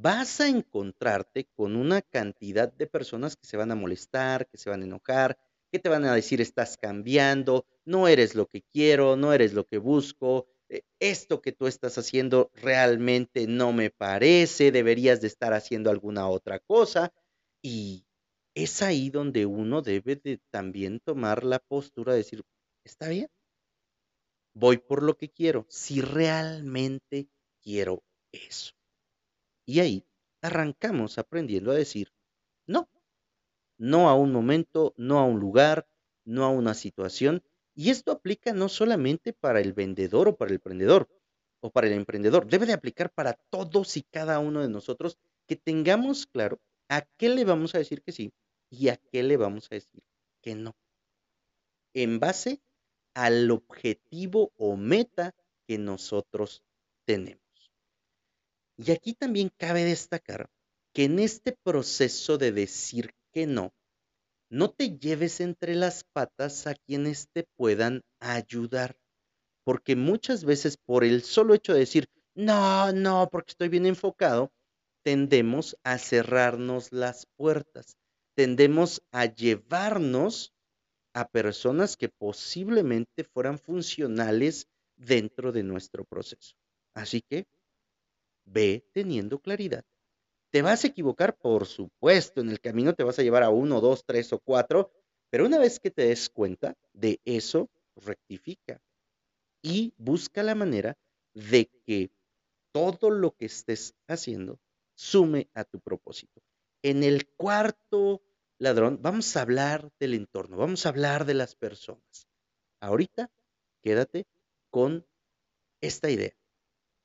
vas 0.00 0.40
a 0.40 0.48
encontrarte 0.48 1.48
con 1.56 1.74
una 1.74 2.02
cantidad 2.02 2.72
de 2.72 2.86
personas 2.86 3.36
que 3.36 3.46
se 3.46 3.56
van 3.56 3.72
a 3.72 3.74
molestar, 3.74 4.46
que 4.46 4.56
se 4.56 4.70
van 4.70 4.82
a 4.82 4.84
enojar, 4.84 5.36
que 5.72 5.80
te 5.80 5.88
van 5.88 6.04
a 6.04 6.14
decir 6.14 6.40
estás 6.40 6.76
cambiando, 6.76 7.66
no 7.84 8.06
eres 8.06 8.36
lo 8.36 8.46
que 8.46 8.62
quiero, 8.62 9.16
no 9.16 9.32
eres 9.32 9.54
lo 9.54 9.66
que 9.66 9.78
busco, 9.78 10.46
esto 11.00 11.40
que 11.40 11.52
tú 11.52 11.66
estás 11.66 11.98
haciendo 11.98 12.50
realmente 12.54 13.46
no 13.46 13.72
me 13.72 13.90
parece, 13.90 14.72
deberías 14.72 15.20
de 15.20 15.28
estar 15.28 15.52
haciendo 15.52 15.90
alguna 15.90 16.28
otra 16.28 16.58
cosa. 16.58 17.12
Y 17.62 18.06
es 18.54 18.82
ahí 18.82 19.10
donde 19.10 19.46
uno 19.46 19.82
debe 19.82 20.16
de 20.16 20.40
también 20.50 21.00
tomar 21.00 21.44
la 21.44 21.58
postura 21.58 22.12
de 22.12 22.18
decir, 22.18 22.42
está 22.84 23.08
bien, 23.08 23.28
voy 24.54 24.78
por 24.78 25.02
lo 25.02 25.16
que 25.16 25.30
quiero, 25.30 25.66
si 25.68 26.00
realmente 26.00 27.28
quiero 27.62 28.02
eso. 28.32 28.72
Y 29.66 29.80
ahí 29.80 30.06
arrancamos 30.42 31.18
aprendiendo 31.18 31.70
a 31.70 31.74
decir 31.74 32.12
no. 32.66 32.88
No 33.78 34.08
a 34.08 34.14
un 34.14 34.32
momento, 34.32 34.94
no 34.96 35.18
a 35.18 35.24
un 35.24 35.40
lugar, 35.40 35.88
no 36.24 36.44
a 36.44 36.50
una 36.50 36.74
situación. 36.74 37.42
Y 37.78 37.90
esto 37.90 38.10
aplica 38.10 38.52
no 38.52 38.68
solamente 38.68 39.32
para 39.32 39.60
el 39.60 39.72
vendedor 39.72 40.26
o 40.26 40.36
para 40.36 40.48
el 40.48 40.56
emprendedor 40.56 41.08
o 41.60 41.70
para 41.70 41.86
el 41.86 41.92
emprendedor, 41.92 42.48
debe 42.48 42.66
de 42.66 42.72
aplicar 42.72 43.08
para 43.12 43.34
todos 43.50 43.96
y 43.96 44.02
cada 44.02 44.40
uno 44.40 44.62
de 44.62 44.68
nosotros 44.68 45.16
que 45.46 45.54
tengamos 45.54 46.26
claro 46.26 46.60
a 46.88 47.02
qué 47.16 47.28
le 47.28 47.44
vamos 47.44 47.76
a 47.76 47.78
decir 47.78 48.02
que 48.02 48.10
sí 48.10 48.32
y 48.68 48.88
a 48.88 48.96
qué 48.96 49.22
le 49.22 49.36
vamos 49.36 49.68
a 49.70 49.76
decir 49.76 50.02
que 50.42 50.56
no. 50.56 50.74
En 51.94 52.18
base 52.18 52.60
al 53.14 53.48
objetivo 53.52 54.50
o 54.56 54.76
meta 54.76 55.36
que 55.64 55.78
nosotros 55.78 56.64
tenemos. 57.04 57.70
Y 58.76 58.90
aquí 58.90 59.14
también 59.14 59.52
cabe 59.56 59.84
destacar 59.84 60.50
que 60.92 61.04
en 61.04 61.20
este 61.20 61.52
proceso 61.52 62.38
de 62.38 62.50
decir 62.50 63.14
que 63.30 63.46
no, 63.46 63.72
no 64.50 64.70
te 64.70 64.98
lleves 64.98 65.40
entre 65.40 65.74
las 65.74 66.04
patas 66.12 66.66
a 66.66 66.74
quienes 66.74 67.28
te 67.32 67.44
puedan 67.56 68.02
ayudar, 68.20 68.96
porque 69.64 69.96
muchas 69.96 70.44
veces 70.44 70.76
por 70.76 71.04
el 71.04 71.22
solo 71.22 71.54
hecho 71.54 71.74
de 71.74 71.80
decir, 71.80 72.08
no, 72.34 72.92
no, 72.92 73.28
porque 73.30 73.50
estoy 73.50 73.68
bien 73.68 73.86
enfocado, 73.86 74.50
tendemos 75.02 75.76
a 75.84 75.98
cerrarnos 75.98 76.92
las 76.92 77.26
puertas, 77.36 77.96
tendemos 78.34 79.02
a 79.12 79.26
llevarnos 79.26 80.52
a 81.14 81.28
personas 81.28 81.96
que 81.96 82.08
posiblemente 82.08 83.24
fueran 83.24 83.58
funcionales 83.58 84.68
dentro 84.96 85.52
de 85.52 85.62
nuestro 85.62 86.04
proceso. 86.04 86.54
Así 86.94 87.22
que 87.22 87.46
ve 88.44 88.84
teniendo 88.92 89.38
claridad. 89.38 89.84
Te 90.50 90.62
vas 90.62 90.84
a 90.84 90.88
equivocar, 90.88 91.36
por 91.36 91.66
supuesto, 91.66 92.40
en 92.40 92.50
el 92.50 92.60
camino 92.60 92.94
te 92.94 93.04
vas 93.04 93.18
a 93.18 93.22
llevar 93.22 93.42
a 93.42 93.50
uno, 93.50 93.80
dos, 93.80 94.04
tres 94.06 94.32
o 94.32 94.38
cuatro, 94.38 94.90
pero 95.30 95.44
una 95.44 95.58
vez 95.58 95.78
que 95.78 95.90
te 95.90 96.06
des 96.06 96.30
cuenta 96.30 96.74
de 96.94 97.20
eso, 97.24 97.68
rectifica 97.96 98.80
y 99.62 99.92
busca 99.98 100.42
la 100.42 100.54
manera 100.54 100.96
de 101.34 101.70
que 101.86 102.10
todo 102.72 103.10
lo 103.10 103.32
que 103.36 103.46
estés 103.46 103.94
haciendo 104.06 104.58
sume 104.94 105.48
a 105.54 105.64
tu 105.64 105.80
propósito. 105.80 106.40
En 106.82 107.02
el 107.02 107.28
cuarto 107.28 108.22
ladrón 108.58 109.00
vamos 109.02 109.36
a 109.36 109.42
hablar 109.42 109.90
del 110.00 110.14
entorno, 110.14 110.56
vamos 110.56 110.86
a 110.86 110.90
hablar 110.90 111.24
de 111.24 111.34
las 111.34 111.54
personas. 111.54 112.28
Ahorita 112.80 113.30
quédate 113.82 114.26
con 114.70 115.06
esta 115.80 116.10
idea. 116.10 116.32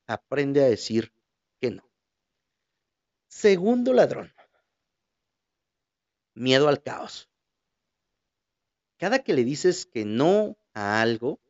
Aprende 0.06 0.62
a 0.62 0.68
decir. 0.68 1.12
Segundo 3.34 3.92
ladrón. 3.92 4.32
Miedo 6.34 6.68
al 6.68 6.80
caos. 6.80 7.28
Cada 8.96 9.24
que 9.24 9.34
le 9.34 9.42
dices 9.42 9.86
que 9.86 10.04
no 10.04 10.56
a 10.72 11.02
algo, 11.02 11.40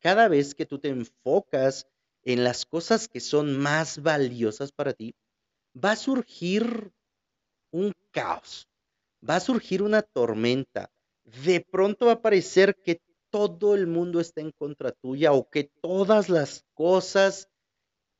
cada 0.00 0.26
vez 0.26 0.56
que 0.56 0.66
tú 0.66 0.80
te 0.80 0.88
enfocas 0.88 1.86
en 2.24 2.42
las 2.42 2.66
cosas 2.66 3.06
que 3.06 3.20
son 3.20 3.56
más 3.56 4.02
valiosas 4.02 4.72
para 4.72 4.94
ti, 4.94 5.14
va 5.72 5.92
a 5.92 5.96
surgir 5.96 6.92
un 7.70 7.92
caos, 8.10 8.68
va 9.26 9.36
a 9.36 9.40
surgir 9.40 9.80
una 9.80 10.02
tormenta. 10.02 10.90
De 11.22 11.60
pronto 11.60 12.06
va 12.06 12.12
a 12.14 12.22
parecer 12.22 12.74
que 12.82 13.00
todo 13.30 13.76
el 13.76 13.86
mundo 13.86 14.18
está 14.18 14.40
en 14.40 14.50
contra 14.50 14.90
tuya 14.90 15.32
o 15.32 15.48
que 15.48 15.70
todas 15.80 16.28
las 16.28 16.64
cosas 16.74 17.48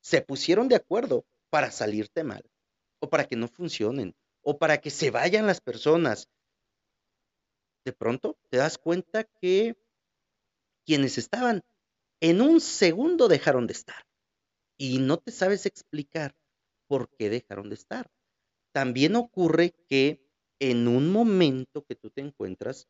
se 0.00 0.23
pusieron 0.23 0.68
de 0.68 0.76
acuerdo 0.76 1.26
para 1.50 1.73
salirte 1.73 2.23
mal, 2.23 2.49
o 3.02 3.11
para 3.11 3.26
que 3.26 3.37
no 3.37 3.49
funcionen, 3.49 4.14
o 4.42 4.59
para 4.59 4.80
que 4.80 4.90
se 4.90 5.11
vayan 5.11 5.47
las 5.47 5.61
personas. 5.61 6.28
De 7.85 7.92
pronto 7.92 8.38
te 8.49 8.59
das 8.59 8.78
cuenta 8.78 9.25
que 9.25 9.76
quienes 10.87 11.18
estaban 11.18 11.62
en 12.21 12.40
un 12.40 12.61
segundo 12.61 13.26
dejaron 13.26 13.66
de 13.66 13.73
estar 13.73 14.06
y 14.78 14.99
no 14.99 15.18
te 15.18 15.32
sabes 15.32 15.66
explicar 15.66 16.37
por 16.87 17.11
qué 17.11 17.28
dejaron 17.28 17.68
de 17.68 17.75
estar. 17.75 18.09
También 18.73 19.16
ocurre 19.16 19.75
que 19.88 20.25
en 20.61 20.87
un 20.87 21.11
momento 21.11 21.85
que 21.85 21.97
tú 21.97 22.11
te 22.11 22.21
encuentras, 22.21 22.87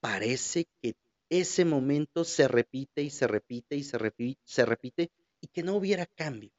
parece 0.00 0.66
que 0.80 0.96
ese 1.30 1.64
momento 1.64 2.24
se 2.24 2.48
repite 2.48 3.02
y 3.02 3.10
se 3.10 3.28
repite 3.28 3.76
y 3.76 3.84
se 3.84 3.96
repite, 3.96 4.40
se 4.44 4.66
repite 4.66 5.12
y 5.40 5.46
que 5.46 5.62
no 5.62 5.76
hubiera 5.76 6.06
cambio. 6.06 6.50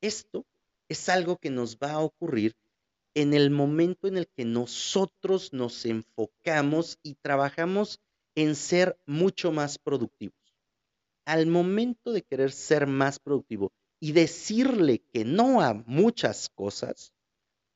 Esto 0.00 0.46
es 0.90 1.08
algo 1.08 1.38
que 1.38 1.50
nos 1.50 1.78
va 1.78 1.92
a 1.92 2.00
ocurrir 2.00 2.54
en 3.14 3.32
el 3.32 3.50
momento 3.50 4.08
en 4.08 4.18
el 4.18 4.28
que 4.28 4.44
nosotros 4.44 5.52
nos 5.52 5.86
enfocamos 5.86 6.98
y 7.02 7.14
trabajamos 7.14 8.00
en 8.34 8.54
ser 8.54 8.98
mucho 9.06 9.52
más 9.52 9.78
productivos. 9.78 10.34
Al 11.24 11.46
momento 11.46 12.12
de 12.12 12.22
querer 12.22 12.52
ser 12.52 12.86
más 12.86 13.18
productivo 13.18 13.72
y 14.00 14.12
decirle 14.12 15.02
que 15.12 15.24
no 15.24 15.62
a 15.62 15.74
muchas 15.74 16.48
cosas, 16.48 17.12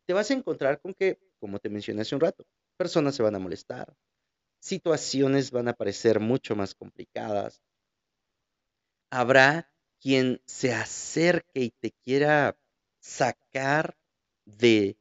te 0.06 0.12
vas 0.12 0.30
a 0.30 0.34
encontrar 0.34 0.80
con 0.80 0.92
que 0.92 1.20
como 1.38 1.58
te 1.58 1.68
mencioné 1.68 2.00
hace 2.00 2.14
un 2.14 2.22
rato, 2.22 2.46
personas 2.78 3.14
se 3.14 3.22
van 3.22 3.34
a 3.34 3.38
molestar, 3.38 3.94
situaciones 4.60 5.50
van 5.50 5.68
a 5.68 5.74
parecer 5.74 6.18
mucho 6.18 6.56
más 6.56 6.74
complicadas. 6.74 7.60
Habrá 9.10 9.70
quien 10.00 10.40
se 10.46 10.72
acerque 10.72 11.64
y 11.64 11.70
te 11.70 11.90
quiera 12.02 12.56
sacar 13.04 13.98
de 14.46 14.96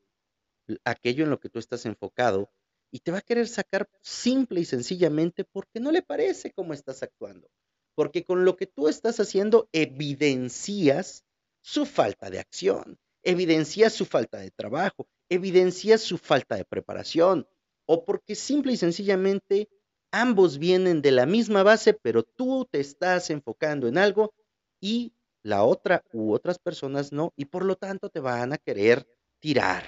aquello 0.84 1.24
en 1.24 1.30
lo 1.30 1.40
que 1.40 1.50
tú 1.50 1.58
estás 1.58 1.86
enfocado 1.86 2.52
y 2.92 3.00
te 3.00 3.12
va 3.12 3.20
a 3.20 3.22
querer 3.22 3.48
sacar 3.48 3.90
simple 4.02 4.60
y 4.60 4.66
sencillamente 4.66 5.46
porque 5.46 5.80
no 5.80 5.90
le 5.90 6.02
parece 6.02 6.52
cómo 6.52 6.74
estás 6.74 7.02
actuando. 7.02 7.50
Porque 7.96 8.26
con 8.26 8.44
lo 8.44 8.58
que 8.58 8.68
tú 8.68 8.90
estás 8.90 9.20
haciendo 9.22 9.70
evidencias 9.72 11.24
su 11.62 11.86
falta 11.86 12.30
de 12.30 12.40
acción, 12.40 13.00
evidencias 13.24 13.94
su 13.94 14.06
falta 14.06 14.40
de 14.40 14.52
trabajo, 14.52 15.08
evidencias 15.30 16.02
su 16.02 16.18
falta 16.18 16.58
de 16.58 16.66
preparación, 16.66 17.48
o 17.86 18.04
porque 18.04 18.36
simple 18.36 18.74
y 18.74 18.78
sencillamente 18.78 19.70
ambos 20.12 20.58
vienen 20.58 21.02
de 21.02 21.12
la 21.12 21.26
misma 21.26 21.64
base, 21.64 21.94
pero 21.94 22.24
tú 22.24 22.68
te 22.70 22.82
estás 22.82 23.30
enfocando 23.30 23.88
en 23.88 23.98
algo 23.98 24.34
y 24.82 25.14
la 25.44 25.64
otra 25.64 26.04
u 26.14 26.34
otras 26.34 26.58
personas 26.58 27.12
no, 27.12 27.34
y 27.36 27.46
por 27.46 27.66
lo 27.66 27.76
tanto 27.76 28.10
te 28.10 28.20
van 28.20 28.54
a 28.54 28.58
querer 28.58 29.08
tirar. 29.40 29.84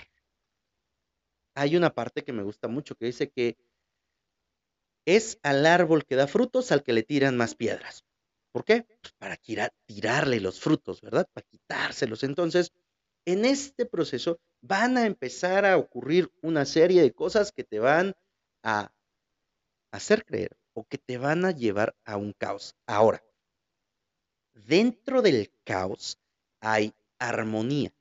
Hay 1.55 1.77
una 1.77 1.93
parte 1.93 2.23
que 2.23 2.33
me 2.33 2.43
gusta 2.43 2.67
mucho 2.67 2.95
que 2.95 3.05
dice 3.05 3.31
que 3.31 3.57
es 5.05 5.39
al 5.43 5.65
árbol 5.65 6.05
que 6.05 6.15
da 6.15 6.27
frutos 6.27 6.71
al 6.71 6.83
que 6.83 6.93
le 6.93 7.03
tiran 7.03 7.37
más 7.37 7.55
piedras. 7.55 8.03
¿Por 8.51 8.65
qué? 8.65 8.85
Pues 9.01 9.13
para 9.17 9.37
tirarle 9.85 10.39
los 10.39 10.59
frutos, 10.59 11.01
¿verdad? 11.01 11.27
Para 11.33 11.45
quitárselos. 11.45 12.23
Entonces, 12.23 12.71
en 13.25 13.45
este 13.45 13.85
proceso 13.85 14.39
van 14.61 14.97
a 14.97 15.05
empezar 15.05 15.65
a 15.65 15.77
ocurrir 15.77 16.31
una 16.41 16.65
serie 16.65 17.01
de 17.01 17.13
cosas 17.13 17.51
que 17.51 17.63
te 17.63 17.79
van 17.79 18.15
a 18.63 18.91
hacer 19.91 20.25
creer 20.25 20.57
o 20.73 20.85
que 20.85 20.97
te 20.97 21.17
van 21.17 21.45
a 21.45 21.51
llevar 21.51 21.95
a 22.05 22.17
un 22.17 22.33
caos. 22.33 22.75
Ahora, 22.85 23.23
dentro 24.55 25.21
del 25.21 25.51
caos 25.63 26.17
hay 26.59 26.93
armonía. 27.19 27.93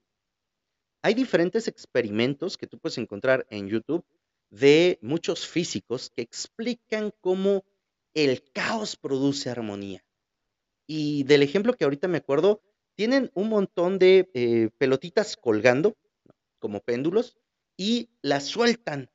Hay 1.02 1.14
diferentes 1.14 1.68
experimentos 1.68 2.56
que 2.56 2.66
tú 2.66 2.78
puedes 2.78 2.96
encontrar 2.96 3.46
en 3.50 3.68
YouTube 3.68 4.04
de 4.50 4.98
muchos 5.02 5.46
físicos 5.46 6.10
que 6.10 6.22
explican 6.22 7.12
cómo 7.20 7.64
el 8.14 8.42
caos 8.52 8.96
produce 8.96 9.50
armonía. 9.50 10.02
Y 10.86 11.24
del 11.24 11.42
ejemplo 11.42 11.74
que 11.74 11.84
ahorita 11.84 12.08
me 12.08 12.18
acuerdo, 12.18 12.62
tienen 12.94 13.30
un 13.34 13.48
montón 13.48 13.98
de 13.98 14.30
eh, 14.34 14.70
pelotitas 14.78 15.36
colgando 15.36 15.96
como 16.58 16.80
péndulos 16.80 17.36
y 17.76 18.10
las 18.22 18.44
sueltan 18.44 19.10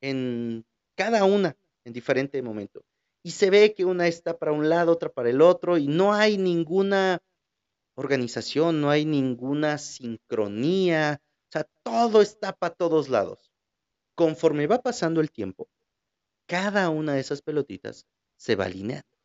en 0.00 0.64
cada 0.96 1.24
una 1.24 1.56
en 1.84 1.92
diferente 1.92 2.40
momento. 2.42 2.82
Y 3.22 3.32
se 3.32 3.50
ve 3.50 3.74
que 3.74 3.84
una 3.84 4.06
está 4.06 4.38
para 4.38 4.52
un 4.52 4.68
lado, 4.68 4.92
otra 4.92 5.10
para 5.10 5.30
el 5.30 5.42
otro, 5.42 5.76
y 5.76 5.86
no 5.88 6.14
hay 6.14 6.38
ninguna 6.38 7.22
organización, 7.94 8.80
no 8.80 8.90
hay 8.90 9.04
ninguna 9.04 9.78
sincronía, 9.78 11.20
o 11.22 11.52
sea, 11.52 11.66
todo 11.82 12.22
está 12.22 12.52
para 12.52 12.74
todos 12.74 13.08
lados. 13.08 13.52
Conforme 14.14 14.66
va 14.66 14.80
pasando 14.80 15.20
el 15.20 15.30
tiempo, 15.30 15.68
cada 16.46 16.88
una 16.90 17.14
de 17.14 17.20
esas 17.20 17.42
pelotitas 17.42 18.06
se 18.36 18.56
va 18.56 18.64
alineando 18.64 19.18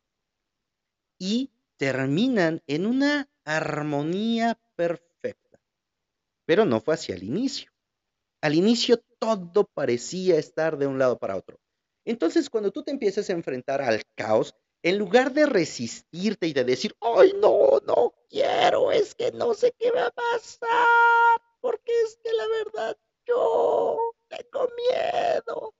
y 1.18 1.50
terminan 1.76 2.62
en 2.66 2.86
una 2.86 3.28
armonía 3.44 4.58
perfecta. 4.74 5.60
Pero 6.44 6.64
no 6.64 6.80
fue 6.80 6.94
hacia 6.94 7.14
el 7.14 7.22
inicio. 7.22 7.72
Al 8.40 8.54
inicio 8.54 8.98
todo 9.18 9.64
parecía 9.64 10.38
estar 10.38 10.76
de 10.78 10.86
un 10.86 10.98
lado 10.98 11.18
para 11.18 11.36
otro. 11.36 11.58
Entonces, 12.06 12.48
cuando 12.48 12.70
tú 12.70 12.84
te 12.84 12.92
empiezas 12.92 13.28
a 13.28 13.32
enfrentar 13.32 13.82
al 13.82 14.02
caos, 14.14 14.54
en 14.82 14.96
lugar 14.96 15.32
de 15.32 15.44
resistirte 15.44 16.46
y 16.46 16.52
de 16.52 16.62
decir, 16.62 16.94
ay, 17.00 17.32
no, 17.42 17.80
no 17.84 18.14
quiero, 18.30 18.92
es 18.92 19.16
que 19.16 19.32
no 19.32 19.54
sé 19.54 19.74
qué 19.76 19.90
va 19.90 20.06
a 20.06 20.10
pasar, 20.12 21.42
porque 21.60 21.92
es 22.04 22.16
que 22.22 22.32
la 22.32 22.46
verdad 22.46 22.96
yo 23.26 23.98
tengo 24.28 24.68
miedo. 24.76 25.74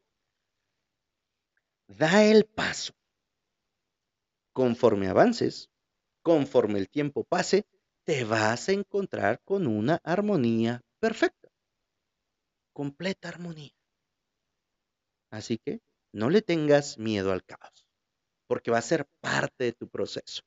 Da 1.86 2.24
el 2.24 2.44
paso. 2.44 2.92
Conforme 4.52 5.06
avances, 5.06 5.70
conforme 6.22 6.80
el 6.80 6.88
tiempo 6.88 7.22
pase, 7.22 7.66
te 8.02 8.24
vas 8.24 8.68
a 8.68 8.72
encontrar 8.72 9.40
con 9.44 9.68
una 9.68 10.00
armonía 10.02 10.82
perfecta. 10.98 11.50
Completa 12.72 13.28
armonía. 13.28 13.70
Así 15.30 15.58
que 15.58 15.85
no 16.16 16.30
le 16.30 16.40
tengas 16.40 16.96
miedo 16.96 17.30
al 17.30 17.44
caos, 17.44 17.86
porque 18.46 18.70
va 18.70 18.78
a 18.78 18.82
ser 18.82 19.06
parte 19.20 19.64
de 19.64 19.72
tu 19.72 19.86
proceso. 19.86 20.42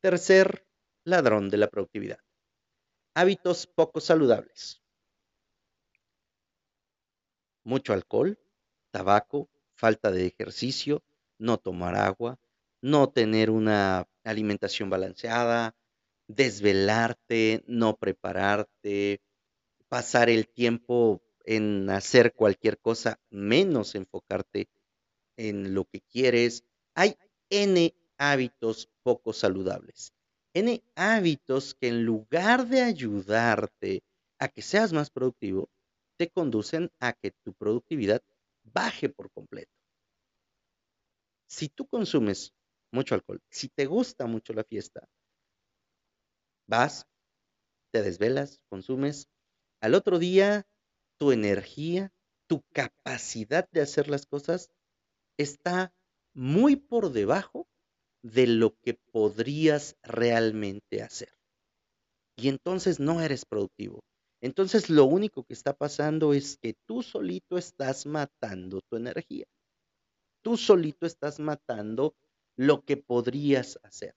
Tercer 0.00 0.66
ladrón 1.04 1.48
de 1.48 1.58
la 1.58 1.68
productividad. 1.68 2.18
Hábitos 3.14 3.68
poco 3.68 4.00
saludables. 4.00 4.82
Mucho 7.62 7.92
alcohol, 7.92 8.36
tabaco, 8.90 9.48
falta 9.76 10.10
de 10.10 10.26
ejercicio, 10.26 11.04
no 11.38 11.58
tomar 11.58 11.94
agua, 11.94 12.40
no 12.82 13.10
tener 13.10 13.50
una 13.50 14.08
alimentación 14.24 14.90
balanceada, 14.90 15.76
desvelarte, 16.26 17.62
no 17.68 17.96
prepararte, 17.96 19.22
pasar 19.88 20.30
el 20.30 20.48
tiempo 20.48 21.22
en 21.44 21.90
hacer 21.90 22.34
cualquier 22.34 22.78
cosa, 22.80 23.20
menos 23.30 23.94
enfocarte 23.94 24.68
en 25.36 25.74
lo 25.74 25.84
que 25.86 26.00
quieres. 26.02 26.64
Hay 26.94 27.16
N 27.50 27.94
hábitos 28.18 28.90
poco 29.02 29.32
saludables. 29.32 30.12
N 30.54 30.82
hábitos 30.96 31.74
que 31.74 31.88
en 31.88 32.04
lugar 32.04 32.68
de 32.68 32.82
ayudarte 32.82 34.02
a 34.38 34.48
que 34.48 34.62
seas 34.62 34.92
más 34.92 35.10
productivo, 35.10 35.70
te 36.18 36.30
conducen 36.30 36.90
a 37.00 37.12
que 37.14 37.32
tu 37.44 37.54
productividad 37.54 38.22
baje 38.64 39.08
por 39.08 39.30
completo. 39.32 39.72
Si 41.48 41.70
tú 41.70 41.86
consumes 41.86 42.52
mucho 42.92 43.14
alcohol, 43.14 43.40
si 43.48 43.70
te 43.70 43.86
gusta 43.86 44.26
mucho 44.26 44.52
la 44.52 44.62
fiesta, 44.62 45.08
vas, 46.66 47.06
te 47.92 48.02
desvelas, 48.02 48.60
consumes, 48.70 49.28
al 49.80 49.94
otro 49.94 50.18
día 50.18 50.66
tu 51.18 51.32
energía, 51.32 52.12
tu 52.46 52.62
capacidad 52.72 53.68
de 53.70 53.80
hacer 53.80 54.08
las 54.08 54.26
cosas 54.26 54.70
está 55.38 55.92
muy 56.34 56.76
por 56.76 57.12
debajo 57.12 57.66
de 58.22 58.46
lo 58.46 58.76
que 58.80 58.94
podrías 58.94 59.96
realmente 60.02 61.02
hacer. 61.02 61.36
Y 62.36 62.48
entonces 62.48 62.98
no 62.98 63.20
eres 63.20 63.44
productivo. 63.44 64.02
Entonces 64.40 64.90
lo 64.90 65.04
único 65.04 65.44
que 65.44 65.54
está 65.54 65.74
pasando 65.74 66.34
es 66.34 66.58
que 66.58 66.74
tú 66.86 67.02
solito 67.02 67.56
estás 67.56 68.06
matando 68.06 68.80
tu 68.82 68.96
energía. 68.96 69.46
Tú 70.42 70.56
solito 70.56 71.06
estás 71.06 71.38
matando 71.38 72.14
lo 72.56 72.84
que 72.84 72.96
podrías 72.96 73.78
hacer. 73.82 74.14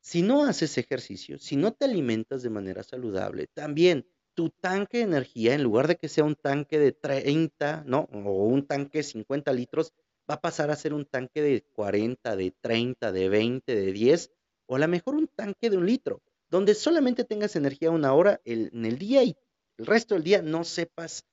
Si 0.00 0.22
no 0.22 0.44
haces 0.44 0.76
ejercicio, 0.78 1.38
si 1.38 1.56
no 1.56 1.72
te 1.72 1.84
alimentas 1.84 2.42
de 2.42 2.50
manera 2.50 2.82
saludable, 2.82 3.46
también 3.46 4.06
tu 4.34 4.50
tanque 4.50 4.98
de 4.98 5.04
energía, 5.04 5.54
en 5.54 5.62
lugar 5.62 5.88
de 5.88 5.96
que 5.96 6.08
sea 6.08 6.24
un 6.24 6.34
tanque 6.34 6.78
de 6.78 6.92
30, 6.92 7.84
¿no? 7.86 8.08
O 8.12 8.44
un 8.44 8.66
tanque 8.66 8.98
de 8.98 9.04
50 9.04 9.52
litros, 9.52 9.92
va 10.28 10.34
a 10.34 10.40
pasar 10.40 10.70
a 10.70 10.76
ser 10.76 10.94
un 10.94 11.04
tanque 11.04 11.42
de 11.42 11.62
40, 11.72 12.36
de 12.36 12.50
30, 12.60 13.12
de 13.12 13.28
20, 13.28 13.74
de 13.74 13.92
10, 13.92 14.30
o 14.66 14.76
a 14.76 14.78
lo 14.78 14.88
mejor 14.88 15.14
un 15.14 15.28
tanque 15.28 15.70
de 15.70 15.76
un 15.76 15.86
litro, 15.86 16.22
donde 16.50 16.74
solamente 16.74 17.24
tengas 17.24 17.56
energía 17.56 17.90
una 17.90 18.14
hora 18.14 18.40
en 18.44 18.84
el 18.84 18.98
día 18.98 19.22
y 19.22 19.36
el 19.76 19.86
resto 19.86 20.14
del 20.14 20.24
día 20.24 20.42
no 20.42 20.64
sepas 20.64 21.24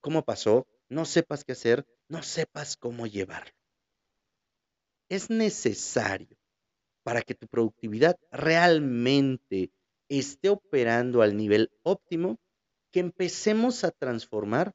cómo 0.00 0.24
pasó, 0.24 0.66
no 0.88 1.04
sepas 1.04 1.44
qué 1.44 1.52
hacer, 1.52 1.86
no 2.08 2.22
sepas 2.22 2.76
cómo 2.76 3.06
llevarlo. 3.06 3.54
Es 5.08 5.30
necesario 5.30 6.36
para 7.02 7.22
que 7.22 7.34
tu 7.34 7.46
productividad 7.46 8.16
realmente 8.30 9.72
esté 10.08 10.48
operando 10.48 11.22
al 11.22 11.36
nivel 11.36 11.70
óptimo 11.82 12.38
que 12.90 13.00
empecemos 13.00 13.84
a 13.84 13.90
transformar 13.90 14.74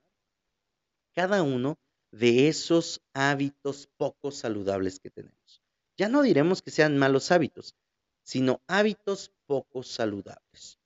cada 1.13 1.43
uno 1.43 1.78
de 2.12 2.47
esos 2.47 3.01
hábitos 3.13 3.88
poco 3.97 4.32
saludables 4.32 4.99
que 4.99 5.10
tenemos. 5.10 5.62
Ya 5.97 6.10
no 6.10 6.21
diremos 6.21 6.62
que 6.62 6.71
sean 6.71 6.97
malos 6.97 7.32
hábitos, 7.32 7.75
sino 8.23 8.62
hábitos 8.67 9.32
poco 9.45 9.84
saludables. 9.84 10.80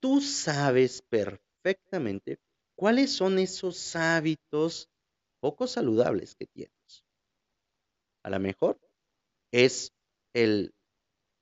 Tú 0.00 0.20
sabes 0.20 1.02
perfectamente 1.02 2.38
cuáles 2.74 3.12
son 3.12 3.38
esos 3.38 3.94
hábitos 3.96 4.88
poco 5.40 5.66
saludables 5.66 6.34
que 6.34 6.46
tienes. 6.46 7.04
A 8.22 8.30
lo 8.30 8.38
mejor 8.38 8.78
es 9.52 9.92
el 10.34 10.74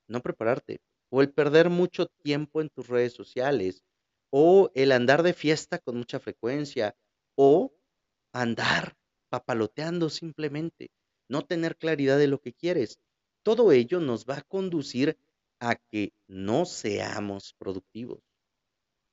no 0.07 0.21
prepararte 0.21 0.81
o 1.09 1.21
el 1.21 1.31
perder 1.31 1.69
mucho 1.69 2.07
tiempo 2.07 2.61
en 2.61 2.69
tus 2.69 2.87
redes 2.87 3.13
sociales 3.13 3.83
o 4.29 4.71
el 4.75 4.91
andar 4.91 5.23
de 5.23 5.33
fiesta 5.33 5.79
con 5.79 5.97
mucha 5.97 6.19
frecuencia, 6.19 6.95
o 7.35 7.73
andar 8.33 8.97
papaloteando 9.29 10.09
simplemente, 10.09 10.91
no 11.27 11.45
tener 11.45 11.77
claridad 11.77 12.17
de 12.17 12.27
lo 12.27 12.41
que 12.41 12.53
quieres. 12.53 12.99
Todo 13.43 13.71
ello 13.71 13.99
nos 13.99 14.25
va 14.25 14.37
a 14.37 14.41
conducir 14.41 15.17
a 15.59 15.75
que 15.75 16.13
no 16.27 16.65
seamos 16.65 17.53
productivos. 17.57 18.19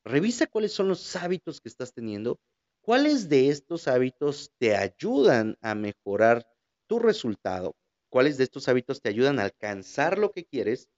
Revisa 0.04 0.46
cuáles 0.46 0.72
son 0.72 0.88
los 0.88 1.16
hábitos 1.16 1.60
que 1.60 1.68
estás 1.68 1.92
teniendo, 1.92 2.38
cuáles 2.80 3.28
de 3.28 3.48
estos 3.48 3.88
hábitos 3.88 4.52
te 4.58 4.76
ayudan 4.76 5.56
a 5.60 5.74
mejorar 5.74 6.46
tu 6.86 6.98
resultado, 6.98 7.74
cuáles 8.08 8.38
de 8.38 8.44
estos 8.44 8.68
hábitos 8.68 9.02
te 9.02 9.08
ayudan 9.08 9.38
a 9.38 9.42
alcanzar 9.42 10.18
lo 10.18 10.30
que 10.30 10.44
quieres 10.44 10.88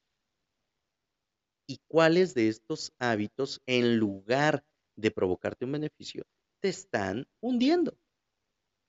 y 1.68 1.80
cuáles 1.86 2.34
de 2.34 2.48
estos 2.48 2.92
hábitos, 2.98 3.62
en 3.66 3.98
lugar 3.98 4.64
de 4.96 5.10
provocarte 5.10 5.66
un 5.66 5.72
beneficio, 5.72 6.24
te 6.60 6.70
están 6.70 7.28
hundiendo. 7.40 7.96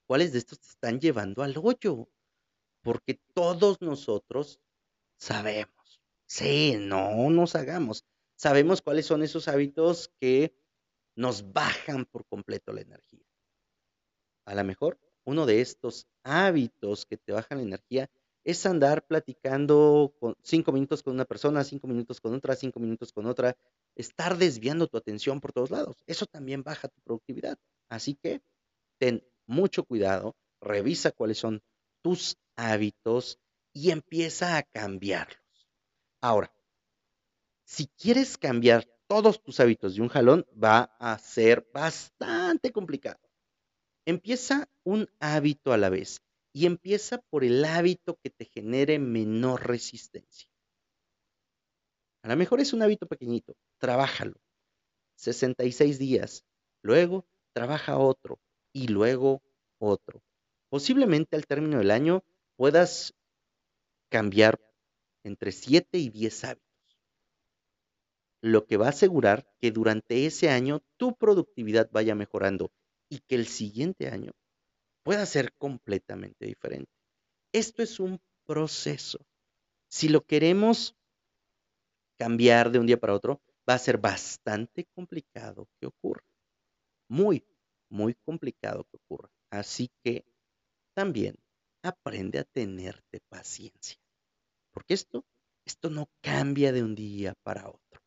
¿Cuáles 0.08 0.32
de 0.32 0.40
estos 0.40 0.60
te 0.62 0.70
están 0.70 1.00
llevando 1.00 1.44
al 1.44 1.56
hoyo? 1.58 2.10
Porque 2.82 3.20
todos 3.34 3.82
nosotros 3.82 4.62
sabemos. 5.18 6.02
Sí, 6.26 6.78
no 6.80 7.30
nos 7.30 7.56
hagamos. 7.56 8.06
Sabemos 8.36 8.82
cuáles 8.82 9.06
son 9.06 9.24
esos 9.24 9.50
hábitos 9.50 10.10
que 10.20 10.56
nos 11.16 11.52
bajan 11.52 12.06
por 12.06 12.26
completo 12.26 12.72
la 12.72 12.82
energía. 12.82 13.26
A 14.46 14.56
lo 14.56 14.64
mejor 14.64 14.98
uno 15.26 15.46
de 15.46 15.60
estos 15.60 16.08
hábitos 16.24 17.06
que 17.06 17.18
te 17.18 17.34
bajan 17.34 17.58
la 17.58 17.66
energía 17.66 18.10
es 18.44 18.66
andar 18.66 19.06
platicando 19.06 20.14
con 20.20 20.36
cinco 20.44 20.72
minutos 20.72 21.04
con 21.04 21.14
una 21.14 21.26
persona, 21.26 21.64
cinco 21.64 21.88
minutos 21.88 22.22
con 22.22 22.34
otra, 22.34 22.56
cinco 22.56 22.80
minutos 22.80 23.12
con 23.12 23.26
otra, 23.26 23.56
estar 23.96 24.38
desviando 24.38 24.88
tu 24.88 24.98
atención 24.98 25.42
por 25.42 25.52
todos 25.52 25.72
lados. 25.72 26.04
Eso 26.08 26.26
también 26.26 26.64
baja 26.64 26.88
tu 26.88 27.02
productividad. 27.02 27.58
Así 27.90 28.16
que 28.16 28.42
ten 28.98 29.24
mucho 29.46 29.84
cuidado, 29.84 30.36
revisa 30.62 31.12
cuáles 31.12 31.38
son 31.38 31.62
tus 32.02 32.38
hábitos 32.56 33.40
y 33.74 33.92
empieza 33.92 34.58
a 34.58 34.64
cambiarlos. 34.64 35.40
Ahora, 36.22 36.52
si 37.66 37.88
quieres 37.88 38.38
cambiar 38.38 38.88
todos 39.08 39.42
tus 39.42 39.60
hábitos 39.60 39.96
de 39.96 40.02
un 40.02 40.08
jalón, 40.08 40.46
va 40.52 40.96
a 41.00 41.18
ser 41.18 41.68
bastante 41.74 42.72
complicado. 42.72 43.20
Empieza 44.06 44.70
un 44.84 45.10
hábito 45.20 45.72
a 45.72 45.78
la 45.78 45.90
vez 45.90 46.22
y 46.54 46.66
empieza 46.66 47.20
por 47.30 47.44
el 47.44 47.64
hábito 47.66 48.18
que 48.24 48.30
te 48.30 48.46
genere 48.46 49.00
menor 49.00 49.68
resistencia. 49.68 50.50
A 52.24 52.30
lo 52.30 52.36
mejor 52.36 52.60
es 52.60 52.74
un 52.74 52.82
hábito 52.82 53.08
pequeñito, 53.08 53.56
trabájalo. 53.78 54.36
66 55.16 56.00
días. 56.00 56.46
Luego, 56.82 57.26
trabaja 57.54 57.98
otro 57.98 58.40
y 58.74 58.88
luego 58.88 59.42
otro. 59.80 60.22
Posiblemente 60.70 61.36
al 61.36 61.46
término 61.46 61.80
del 61.80 61.92
año 61.92 62.24
puedas 62.56 63.14
cambiar 64.10 64.60
entre 65.24 65.52
7 65.52 65.98
y 65.98 66.10
10 66.10 66.44
hábitos, 66.46 67.00
lo 68.42 68.66
que 68.66 68.78
va 68.78 68.88
a 68.88 68.90
asegurar 68.90 69.48
que 69.60 69.72
durante 69.72 70.26
ese 70.26 70.50
año 70.50 70.82
tu 70.98 71.16
productividad 71.16 71.90
vaya 71.92 72.16
mejorando 72.16 72.72
y 73.10 73.20
que 73.20 73.36
el 73.36 73.48
siguiente 73.48 74.10
año 74.10 74.32
pueda 75.10 75.26
ser 75.26 75.56
completamente 75.58 76.46
diferente. 76.46 76.92
Esto 77.52 77.82
es 77.82 78.00
un 78.00 78.22
proceso. 78.46 79.18
Si 79.88 80.08
lo 80.08 80.24
queremos 80.24 80.96
cambiar 82.16 82.70
de 82.70 82.78
un 82.78 82.86
día 82.86 83.00
para 83.00 83.16
otro, 83.16 83.42
va 83.68 83.74
a 83.74 83.80
ser 83.80 83.98
bastante 83.98 84.86
complicado 84.94 85.68
que 85.80 85.88
ocurra. 85.88 86.24
Muy, 87.08 87.44
muy 87.90 88.14
complicado 88.24 88.84
que 88.84 88.98
ocurra. 88.98 89.32
Así 89.50 89.90
que 90.04 90.26
también 90.94 91.34
aprende 91.82 92.38
a 92.38 92.44
tenerte 92.44 93.20
paciencia. 93.30 93.98
Porque 94.70 94.94
esto, 94.94 95.26
esto 95.66 95.90
no 95.90 96.08
cambia 96.22 96.72
de 96.72 96.84
un 96.84 96.94
día 96.94 97.34
para 97.42 97.68
otro. 97.68 98.00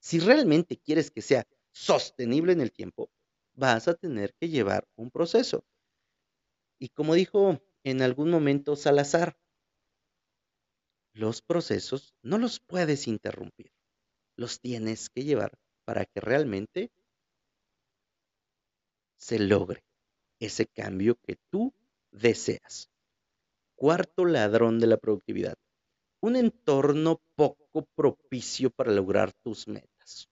Si 0.00 0.18
realmente 0.18 0.76
quieres 0.76 1.12
que 1.12 1.22
sea 1.22 1.46
sostenible 1.70 2.52
en 2.52 2.60
el 2.60 2.72
tiempo, 2.72 3.08
vas 3.54 3.86
a 3.86 3.94
tener 3.94 4.34
que 4.34 4.48
llevar 4.48 4.88
un 4.96 5.12
proceso. 5.12 5.64
Y 6.80 6.88
como 6.88 7.14
dijo 7.14 7.60
en 7.84 8.00
algún 8.00 8.30
momento 8.30 8.74
Salazar, 8.74 9.36
los 11.12 11.42
procesos 11.42 12.14
no 12.22 12.38
los 12.38 12.58
puedes 12.58 13.06
interrumpir, 13.06 13.70
los 14.36 14.60
tienes 14.60 15.10
que 15.10 15.24
llevar 15.24 15.58
para 15.84 16.06
que 16.06 16.20
realmente 16.20 16.90
se 19.18 19.38
logre 19.38 19.84
ese 20.38 20.66
cambio 20.66 21.16
que 21.16 21.36
tú 21.50 21.74
deseas. 22.10 22.88
Cuarto 23.76 24.24
ladrón 24.24 24.78
de 24.78 24.86
la 24.86 24.96
productividad, 24.96 25.56
un 26.22 26.36
entorno 26.36 27.20
poco 27.34 27.84
propicio 27.94 28.70
para 28.70 28.92
lograr 28.92 29.32
tus 29.42 29.68
metas. 29.68 30.30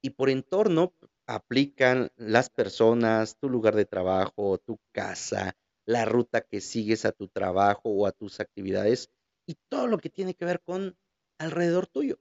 Y 0.00 0.10
por 0.10 0.30
entorno 0.30 0.94
aplican 1.26 2.10
las 2.16 2.50
personas, 2.50 3.36
tu 3.38 3.48
lugar 3.48 3.74
de 3.74 3.84
trabajo, 3.84 4.58
tu 4.58 4.78
casa, 4.92 5.56
la 5.84 6.04
ruta 6.04 6.40
que 6.40 6.60
sigues 6.60 7.04
a 7.04 7.12
tu 7.12 7.28
trabajo 7.28 7.90
o 7.90 8.06
a 8.06 8.12
tus 8.12 8.40
actividades 8.40 9.10
y 9.46 9.56
todo 9.68 9.86
lo 9.86 9.98
que 9.98 10.10
tiene 10.10 10.34
que 10.34 10.44
ver 10.44 10.60
con 10.60 10.96
alrededor 11.38 11.86
tuyo. 11.86 12.18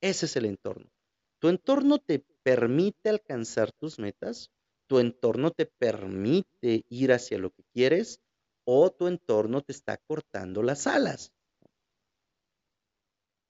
Ese 0.00 0.26
es 0.26 0.36
el 0.36 0.44
entorno. 0.44 0.90
Tu 1.38 1.48
entorno 1.48 1.98
te 1.98 2.20
permite 2.42 3.08
alcanzar 3.08 3.72
tus 3.72 3.98
metas, 3.98 4.50
tu 4.86 4.98
entorno 4.98 5.50
te 5.50 5.66
permite 5.66 6.84
ir 6.88 7.12
hacia 7.12 7.38
lo 7.38 7.50
que 7.50 7.64
quieres 7.72 8.20
o 8.64 8.90
tu 8.90 9.06
entorno 9.06 9.62
te 9.62 9.72
está 9.72 9.96
cortando 9.96 10.62
las 10.62 10.86
alas. 10.86 11.32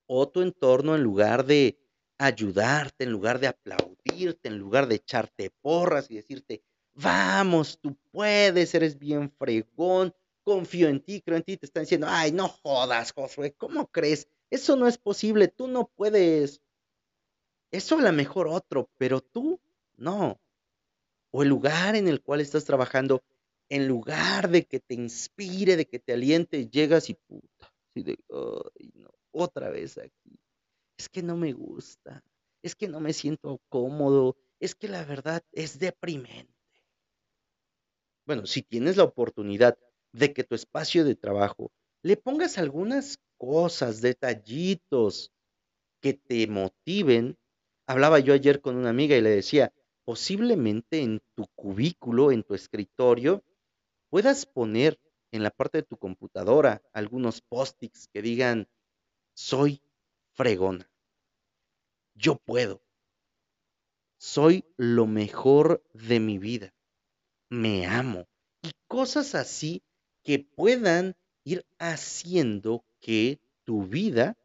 O 0.07 0.29
tu 0.29 0.41
entorno 0.41 0.95
en 0.95 1.03
lugar 1.03 1.45
de 1.45 1.77
ayudarte, 2.17 3.03
en 3.03 3.11
lugar 3.11 3.39
de 3.39 3.47
aplaudirte, 3.47 4.49
en 4.49 4.57
lugar 4.57 4.87
de 4.87 4.95
echarte 4.95 5.51
porras 5.61 6.09
y 6.09 6.15
decirte, 6.15 6.63
vamos, 6.93 7.79
tú 7.79 7.95
puedes, 8.11 8.73
eres 8.73 8.97
bien 8.97 9.31
fregón, 9.31 10.13
confío 10.43 10.87
en 10.89 11.01
ti, 11.01 11.21
creo 11.21 11.37
en 11.37 11.43
ti, 11.43 11.57
te 11.57 11.65
están 11.65 11.83
diciendo, 11.83 12.07
ay, 12.09 12.31
no 12.31 12.47
jodas, 12.47 13.11
Josué, 13.13 13.53
¿cómo 13.53 13.87
crees? 13.87 14.27
Eso 14.49 14.75
no 14.75 14.87
es 14.87 14.97
posible, 14.97 15.47
tú 15.47 15.67
no 15.67 15.91
puedes. 15.95 16.61
Eso 17.71 17.97
a 17.97 18.01
lo 18.01 18.13
mejor 18.13 18.47
otro, 18.47 18.89
pero 18.97 19.21
tú 19.21 19.59
no. 19.97 20.39
O 21.31 21.43
el 21.43 21.49
lugar 21.49 21.95
en 21.95 22.07
el 22.07 22.21
cual 22.21 22.41
estás 22.41 22.63
trabajando, 22.65 23.23
en 23.69 23.87
lugar 23.87 24.49
de 24.49 24.65
que 24.65 24.79
te 24.79 24.93
inspire, 24.93 25.75
de 25.75 25.85
que 25.85 25.99
te 25.99 26.13
aliente, 26.13 26.69
llegas 26.69 27.09
y 27.09 27.15
puta, 27.15 27.73
de, 27.93 28.17
no, 28.93 29.11
otra 29.31 29.69
vez 29.69 29.97
aquí 29.97 30.39
es 30.97 31.09
que 31.09 31.21
no 31.23 31.37
me 31.37 31.53
gusta, 31.53 32.23
es 32.61 32.75
que 32.75 32.87
no 32.87 32.99
me 32.99 33.13
siento 33.13 33.61
cómodo, 33.69 34.35
es 34.59 34.75
que 34.75 34.87
la 34.87 35.05
verdad 35.05 35.43
es 35.51 35.79
deprimente. 35.79 36.53
Bueno, 38.25 38.45
si 38.45 38.61
tienes 38.61 38.97
la 38.97 39.03
oportunidad 39.03 39.77
de 40.11 40.33
que 40.33 40.43
tu 40.43 40.55
espacio 40.55 41.05
de 41.05 41.15
trabajo 41.15 41.71
le 42.01 42.17
pongas 42.17 42.57
algunas 42.57 43.19
cosas, 43.37 44.01
detallitos 44.01 45.31
que 46.01 46.13
te 46.13 46.47
motiven. 46.47 47.37
Hablaba 47.85 48.19
yo 48.19 48.33
ayer 48.33 48.61
con 48.61 48.75
una 48.75 48.89
amiga 48.89 49.15
y 49.15 49.21
le 49.21 49.29
decía, 49.29 49.73
posiblemente 50.05 51.01
en 51.01 51.21
tu 51.35 51.47
cubículo, 51.55 52.31
en 52.31 52.43
tu 52.43 52.53
escritorio, 52.53 53.43
puedas 54.09 54.45
poner 54.45 54.99
en 55.31 55.43
la 55.43 55.51
parte 55.51 55.79
de 55.79 55.83
tu 55.83 55.97
computadora 55.97 56.81
algunos 56.93 57.41
post-its 57.41 58.07
que 58.07 58.21
digan, 58.21 58.67
soy 59.33 59.81
fregona. 60.37 60.89
Yo 62.13 62.37
puedo. 62.37 62.81
Soy 64.19 64.65
lo 64.77 65.07
mejor 65.07 65.83
de 65.93 66.19
mi 66.19 66.37
vida. 66.37 66.73
Me 67.49 67.87
amo. 67.87 68.27
Y 68.61 68.71
cosas 68.87 69.35
así 69.35 69.83
que 70.23 70.39
puedan 70.39 71.15
ir 71.43 71.65
haciendo 71.79 72.85
que 72.99 73.39
tu 73.63 73.83
vida 73.83 74.37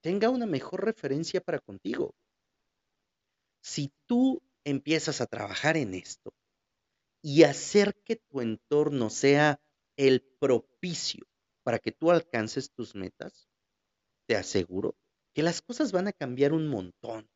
tenga 0.00 0.30
una 0.30 0.46
mejor 0.46 0.84
referencia 0.84 1.40
para 1.40 1.58
contigo. 1.58 2.14
Si 3.62 3.92
tú 4.06 4.42
empiezas 4.64 5.20
a 5.20 5.26
trabajar 5.26 5.76
en 5.76 5.94
esto 5.94 6.32
y 7.22 7.44
hacer 7.44 7.94
que 8.04 8.16
tu 8.16 8.40
entorno 8.40 9.10
sea 9.10 9.60
el 9.96 10.22
propicio 10.40 11.26
para 11.62 11.78
que 11.78 11.92
tú 11.92 12.10
alcances 12.10 12.72
tus 12.72 12.94
metas, 12.94 13.48
te 14.26 14.36
aseguro 14.36 14.96
que 15.34 15.42
las 15.42 15.62
cosas 15.62 15.92
van 15.92 16.08
a 16.08 16.12
cambiar 16.12 16.52
un 16.52 16.68
montón. 16.68 17.28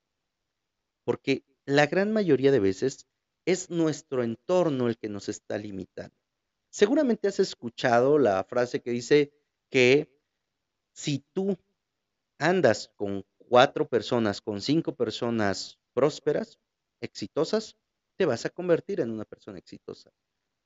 Porque 1.04 1.44
la 1.64 1.86
gran 1.86 2.12
mayoría 2.12 2.52
de 2.52 2.60
veces 2.60 3.06
es 3.44 3.70
nuestro 3.70 4.22
entorno 4.22 4.88
el 4.88 4.98
que 4.98 5.08
nos 5.08 5.28
está 5.28 5.56
limitando. 5.58 6.16
Seguramente 6.70 7.28
has 7.28 7.40
escuchado 7.40 8.18
la 8.18 8.42
frase 8.44 8.82
que 8.82 8.90
dice 8.90 9.32
que 9.70 10.12
si 10.92 11.24
tú 11.32 11.56
andas 12.38 12.90
con 12.96 13.24
cuatro 13.38 13.88
personas, 13.88 14.40
con 14.40 14.60
cinco 14.60 14.94
personas 14.94 15.78
prósperas, 15.94 16.58
exitosas, 17.00 17.76
te 18.16 18.26
vas 18.26 18.44
a 18.46 18.50
convertir 18.50 19.00
en 19.00 19.10
una 19.10 19.24
persona 19.24 19.58
exitosa. 19.58 20.10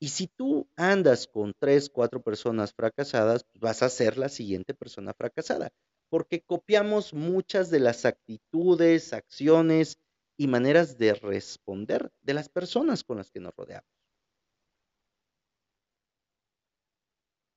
Y 0.00 0.08
si 0.08 0.28
tú 0.28 0.68
andas 0.76 1.26
con 1.26 1.54
tres, 1.58 1.90
cuatro 1.90 2.22
personas 2.22 2.72
fracasadas, 2.72 3.44
pues, 3.44 3.60
vas 3.60 3.82
a 3.82 3.90
ser 3.90 4.16
la 4.16 4.28
siguiente 4.28 4.72
persona 4.72 5.12
fracasada, 5.12 5.70
porque 6.10 6.42
copiamos 6.42 7.14
muchas 7.14 7.70
de 7.70 7.80
las 7.80 8.04
actitudes, 8.04 9.14
acciones 9.14 9.98
y 10.36 10.48
maneras 10.48 10.98
de 10.98 11.14
responder 11.14 12.12
de 12.20 12.34
las 12.34 12.48
personas 12.50 13.04
con 13.04 13.16
las 13.16 13.30
que 13.30 13.40
nos 13.40 13.54
rodeamos. 13.56 13.88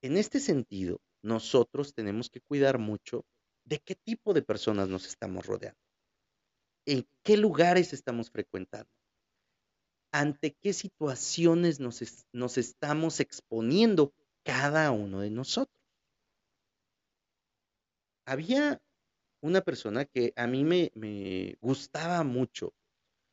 En 0.01 0.17
este 0.17 0.39
sentido, 0.39 1.01
nosotros 1.21 1.93
tenemos 1.93 2.29
que 2.29 2.41
cuidar 2.41 2.77
mucho 2.77 3.25
de 3.65 3.79
qué 3.79 3.95
tipo 3.95 4.33
de 4.33 4.41
personas 4.41 4.87
nos 4.87 5.07
estamos 5.07 5.45
rodeando, 5.45 5.79
en 6.85 7.07
qué 7.23 7.37
lugares 7.37 7.93
estamos 7.93 8.29
frecuentando 8.29 8.89
ante 10.13 10.53
qué 10.53 10.73
situaciones 10.73 11.79
nos, 11.79 12.01
estamos 12.57 13.19
exponiendo 13.19 14.13
cada 14.43 14.91
uno 14.91 15.21
de 15.21 15.31
nosotros. 15.31 15.82
Había 18.25 18.81
una 19.41 19.61
persona 19.61 20.05
que 20.05 20.33
a 20.35 20.47
mí 20.47 20.63
me, 20.63 20.91
me 20.95 21.57
gustaba 21.61 22.23
mucho 22.23 22.73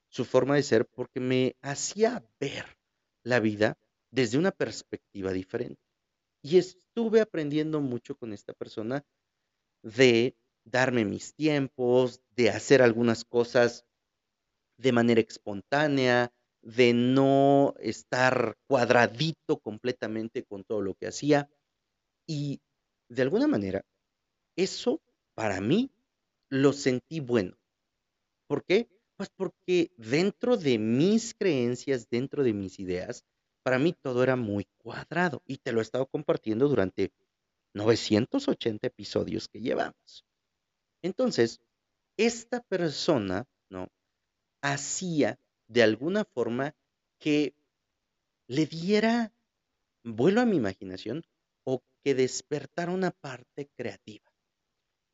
su 0.08 0.24
forma 0.24 0.56
de 0.56 0.62
ser 0.62 0.86
porque 0.86 1.20
me 1.20 1.56
hacía 1.62 2.24
ver 2.40 2.64
la 3.22 3.40
vida 3.40 3.78
desde 4.10 4.38
una 4.38 4.50
perspectiva 4.50 5.32
diferente. 5.32 5.80
Y 6.42 6.58
estuve 6.58 7.20
aprendiendo 7.20 7.80
mucho 7.80 8.16
con 8.16 8.32
esta 8.32 8.52
persona 8.54 9.04
de 9.82 10.36
darme 10.64 11.04
mis 11.04 11.34
tiempos, 11.34 12.20
de 12.30 12.50
hacer 12.50 12.82
algunas 12.82 13.24
cosas 13.24 13.84
de 14.78 14.92
manera 14.92 15.20
espontánea, 15.20 16.32
de 16.62 16.92
no 16.92 17.74
estar 17.78 18.56
cuadradito 18.66 19.58
completamente 19.60 20.44
con 20.44 20.64
todo 20.64 20.80
lo 20.80 20.94
que 20.94 21.06
hacía. 21.06 21.48
Y 22.26 22.60
de 23.08 23.22
alguna 23.22 23.46
manera, 23.46 23.84
eso 24.62 25.00
para 25.34 25.60
mí 25.60 25.90
lo 26.50 26.72
sentí 26.72 27.20
bueno. 27.20 27.56
¿Por 28.46 28.64
qué? 28.64 28.88
Pues 29.16 29.30
porque 29.30 29.92
dentro 29.96 30.56
de 30.56 30.78
mis 30.78 31.34
creencias, 31.34 32.08
dentro 32.10 32.42
de 32.42 32.52
mis 32.52 32.78
ideas, 32.78 33.24
para 33.62 33.78
mí 33.78 33.92
todo 33.92 34.22
era 34.22 34.36
muy 34.36 34.66
cuadrado 34.78 35.42
y 35.46 35.58
te 35.58 35.72
lo 35.72 35.80
he 35.80 35.82
estado 35.82 36.06
compartiendo 36.06 36.68
durante 36.68 37.12
980 37.74 38.86
episodios 38.86 39.48
que 39.48 39.60
llevamos. 39.60 40.24
Entonces, 41.02 41.60
esta 42.16 42.60
persona, 42.60 43.46
¿no? 43.70 43.88
Hacía 44.62 45.38
de 45.68 45.82
alguna 45.82 46.24
forma 46.24 46.74
que 47.18 47.54
le 48.48 48.66
diera 48.66 49.32
vuelo 50.02 50.40
a 50.40 50.46
mi 50.46 50.56
imaginación 50.56 51.22
o 51.64 51.82
que 52.02 52.14
despertara 52.14 52.90
una 52.90 53.10
parte 53.10 53.70
creativa 53.76 54.29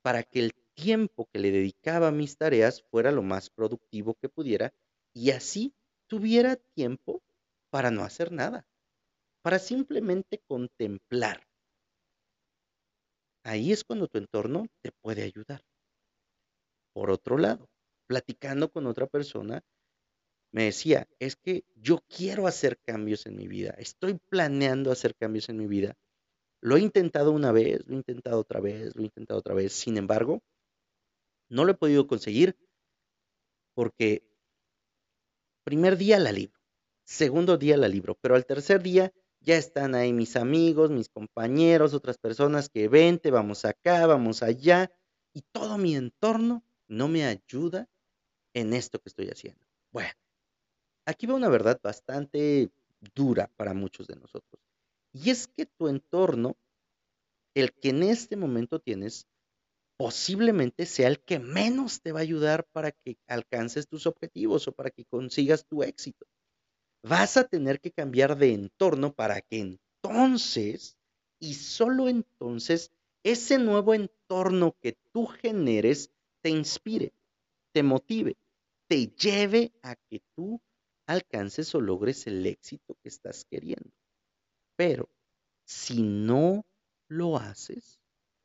para 0.06 0.22
que 0.22 0.38
el 0.38 0.52
tiempo 0.76 1.28
que 1.32 1.40
le 1.40 1.50
dedicaba 1.50 2.06
a 2.06 2.12
mis 2.12 2.36
tareas 2.38 2.80
fuera 2.80 3.10
lo 3.10 3.22
más 3.22 3.50
productivo 3.50 4.14
que 4.14 4.28
pudiera 4.28 4.72
y 5.12 5.32
así 5.32 5.74
tuviera 6.06 6.54
tiempo 6.54 7.24
para 7.70 7.90
no 7.90 8.04
hacer 8.04 8.30
nada, 8.30 8.68
para 9.42 9.58
simplemente 9.58 10.38
contemplar. 10.46 11.44
Ahí 13.42 13.72
es 13.72 13.82
cuando 13.82 14.06
tu 14.06 14.18
entorno 14.18 14.68
te 14.80 14.92
puede 14.92 15.24
ayudar. 15.24 15.64
Por 16.92 17.10
otro 17.10 17.36
lado, 17.36 17.68
platicando 18.06 18.70
con 18.70 18.86
otra 18.86 19.08
persona, 19.08 19.64
me 20.52 20.66
decía, 20.66 21.08
es 21.18 21.34
que 21.34 21.64
yo 21.74 21.98
quiero 22.06 22.46
hacer 22.46 22.78
cambios 22.78 23.26
en 23.26 23.34
mi 23.34 23.48
vida, 23.48 23.74
estoy 23.76 24.20
planeando 24.30 24.92
hacer 24.92 25.16
cambios 25.16 25.48
en 25.48 25.56
mi 25.56 25.66
vida. 25.66 25.96
Lo 26.60 26.76
he 26.76 26.80
intentado 26.80 27.32
una 27.32 27.52
vez, 27.52 27.86
lo 27.86 27.94
he 27.94 27.96
intentado 27.96 28.40
otra 28.40 28.60
vez, 28.60 28.94
lo 28.96 29.02
he 29.02 29.04
intentado 29.04 29.38
otra 29.38 29.54
vez. 29.54 29.72
Sin 29.72 29.96
embargo, 29.96 30.42
no 31.48 31.64
lo 31.64 31.72
he 31.72 31.76
podido 31.76 32.06
conseguir 32.06 32.56
porque 33.74 34.26
primer 35.64 35.96
día 35.96 36.18
la 36.18 36.32
libro, 36.32 36.58
segundo 37.04 37.58
día 37.58 37.76
la 37.76 37.88
libro, 37.88 38.16
pero 38.20 38.34
al 38.34 38.46
tercer 38.46 38.82
día 38.82 39.12
ya 39.40 39.56
están 39.56 39.94
ahí 39.94 40.12
mis 40.12 40.36
amigos, 40.36 40.90
mis 40.90 41.08
compañeros, 41.08 41.94
otras 41.94 42.18
personas 42.18 42.68
que 42.68 42.88
vente, 42.88 43.30
vamos 43.30 43.64
acá, 43.64 44.06
vamos 44.06 44.42
allá, 44.42 44.90
y 45.32 45.42
todo 45.52 45.76
mi 45.78 45.94
entorno 45.94 46.64
no 46.88 47.08
me 47.08 47.26
ayuda 47.26 47.88
en 48.54 48.72
esto 48.72 48.98
que 48.98 49.10
estoy 49.10 49.28
haciendo. 49.28 49.64
Bueno, 49.92 50.10
Aquí 51.08 51.26
va 51.26 51.34
una 51.34 51.48
verdad 51.48 51.78
bastante 51.80 52.68
dura 53.14 53.48
para 53.56 53.74
muchos 53.74 54.08
de 54.08 54.16
nosotros. 54.16 54.60
Y 55.18 55.30
es 55.30 55.46
que 55.48 55.64
tu 55.64 55.88
entorno, 55.88 56.58
el 57.54 57.72
que 57.72 57.88
en 57.88 58.02
este 58.02 58.36
momento 58.36 58.80
tienes, 58.80 59.26
posiblemente 59.96 60.84
sea 60.84 61.08
el 61.08 61.20
que 61.24 61.38
menos 61.38 62.02
te 62.02 62.12
va 62.12 62.18
a 62.18 62.22
ayudar 62.22 62.66
para 62.70 62.92
que 62.92 63.16
alcances 63.26 63.88
tus 63.88 64.06
objetivos 64.06 64.68
o 64.68 64.72
para 64.72 64.90
que 64.90 65.06
consigas 65.06 65.64
tu 65.64 65.82
éxito. 65.82 66.26
Vas 67.02 67.38
a 67.38 67.48
tener 67.48 67.80
que 67.80 67.92
cambiar 67.92 68.36
de 68.36 68.52
entorno 68.52 69.14
para 69.14 69.40
que 69.40 69.60
entonces, 69.60 70.98
y 71.40 71.54
solo 71.54 72.10
entonces, 72.10 72.92
ese 73.22 73.56
nuevo 73.56 73.94
entorno 73.94 74.76
que 74.82 74.98
tú 75.14 75.24
generes 75.28 76.10
te 76.42 76.50
inspire, 76.50 77.14
te 77.72 77.82
motive, 77.82 78.36
te 78.86 79.06
lleve 79.06 79.72
a 79.80 79.96
que 79.96 80.20
tú 80.34 80.60
alcances 81.06 81.74
o 81.74 81.80
logres 81.80 82.26
el 82.26 82.44
éxito 82.44 82.98
que 83.02 83.08
estás 83.08 83.46
queriendo. 83.46 83.90
Pero 84.76 85.08
si 85.64 86.02
no 86.02 86.64
lo 87.08 87.36
haces, 87.36 87.98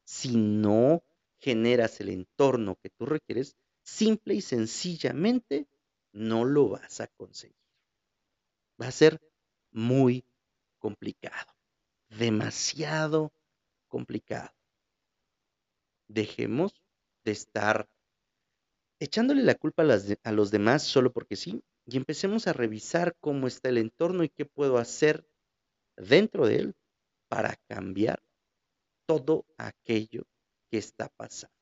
si 0.03 0.35
no 0.35 1.03
generas 1.39 1.99
el 1.99 2.09
entorno 2.09 2.77
que 2.81 2.89
tú 2.89 3.05
requieres, 3.05 3.55
simple 3.83 4.35
y 4.35 4.41
sencillamente 4.41 5.67
no 6.13 6.45
lo 6.45 6.69
vas 6.69 7.01
a 7.01 7.07
conseguir. 7.07 7.55
Va 8.81 8.87
a 8.87 8.91
ser 8.91 9.19
muy 9.71 10.25
complicado, 10.79 11.53
demasiado 12.09 13.31
complicado. 13.87 14.51
Dejemos 16.07 16.81
de 17.23 17.31
estar 17.31 17.87
echándole 18.99 19.43
la 19.43 19.55
culpa 19.55 19.83
a, 19.83 20.31
los 20.31 20.51
demás 20.51 20.83
solo 20.83 21.11
porque 21.11 21.35
sí, 21.35 21.63
y 21.85 21.97
empecemos 21.97 22.47
a 22.47 22.53
revisar 22.53 23.15
cómo 23.19 23.47
está 23.47 23.69
el 23.69 23.77
entorno 23.77 24.23
y 24.23 24.29
qué 24.29 24.45
puedo 24.45 24.77
hacer 24.77 25.27
dentro 26.07 26.47
de 26.47 26.55
él 26.57 26.75
para 27.29 27.55
cambiar 27.67 28.21
todo 29.05 29.45
aquello 29.57 30.23
que 30.69 30.77
está 30.77 31.09
pasando. 31.09 31.55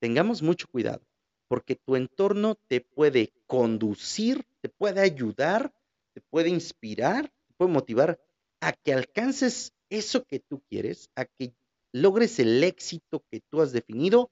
Tengamos 0.00 0.42
mucho 0.42 0.66
cuidado, 0.68 1.06
porque 1.48 1.76
tu 1.76 1.96
entorno 1.96 2.56
te 2.68 2.80
puede 2.80 3.32
conducir, 3.46 4.44
te 4.60 4.68
puede 4.68 5.00
ayudar, 5.00 5.72
te 6.14 6.20
puede 6.20 6.48
inspirar, 6.48 7.28
te 7.46 7.54
puede 7.56 7.72
motivar 7.72 8.20
a 8.60 8.72
que 8.72 8.92
alcances 8.92 9.72
eso 9.88 10.24
que 10.24 10.40
tú 10.40 10.62
quieres, 10.68 11.10
a 11.14 11.24
que 11.24 11.54
logres 11.92 12.38
el 12.38 12.62
éxito 12.62 13.24
que 13.30 13.40
tú 13.40 13.62
has 13.62 13.72
definido, 13.72 14.30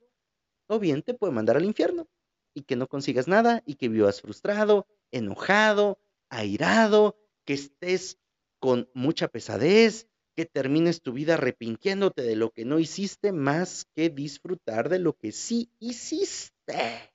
o 0.68 0.78
bien 0.78 1.02
te 1.02 1.14
puede 1.14 1.32
mandar 1.32 1.56
al 1.56 1.64
infierno 1.64 2.08
y 2.54 2.62
que 2.62 2.76
no 2.76 2.88
consigas 2.88 3.28
nada 3.28 3.62
y 3.66 3.74
que 3.74 3.88
vivas 3.88 4.20
frustrado, 4.20 4.86
enojado, 5.10 5.98
airado, 6.28 7.16
que 7.44 7.54
estés 7.54 8.18
con 8.64 8.88
mucha 8.94 9.29
pesadez, 9.29 10.09
que 10.35 10.46
termines 10.46 11.03
tu 11.03 11.12
vida 11.12 11.35
arrepintiéndote 11.35 12.22
de 12.22 12.35
lo 12.35 12.50
que 12.50 12.64
no 12.64 12.79
hiciste 12.79 13.31
más 13.31 13.85
que 13.94 14.09
disfrutar 14.09 14.88
de 14.88 14.98
lo 14.98 15.12
que 15.12 15.33
sí 15.33 15.70
hiciste. 15.81 17.12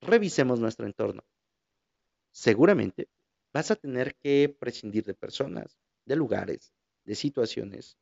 Revisemos 0.00 0.60
nuestro 0.60 0.86
entorno. 0.86 1.24
Seguramente 2.30 3.08
vas 3.52 3.72
a 3.72 3.74
tener 3.74 4.14
que 4.14 4.56
prescindir 4.60 5.02
de 5.02 5.14
personas, 5.14 5.76
de 6.06 6.14
lugares, 6.14 6.72
de 7.04 7.16
situaciones, 7.16 7.98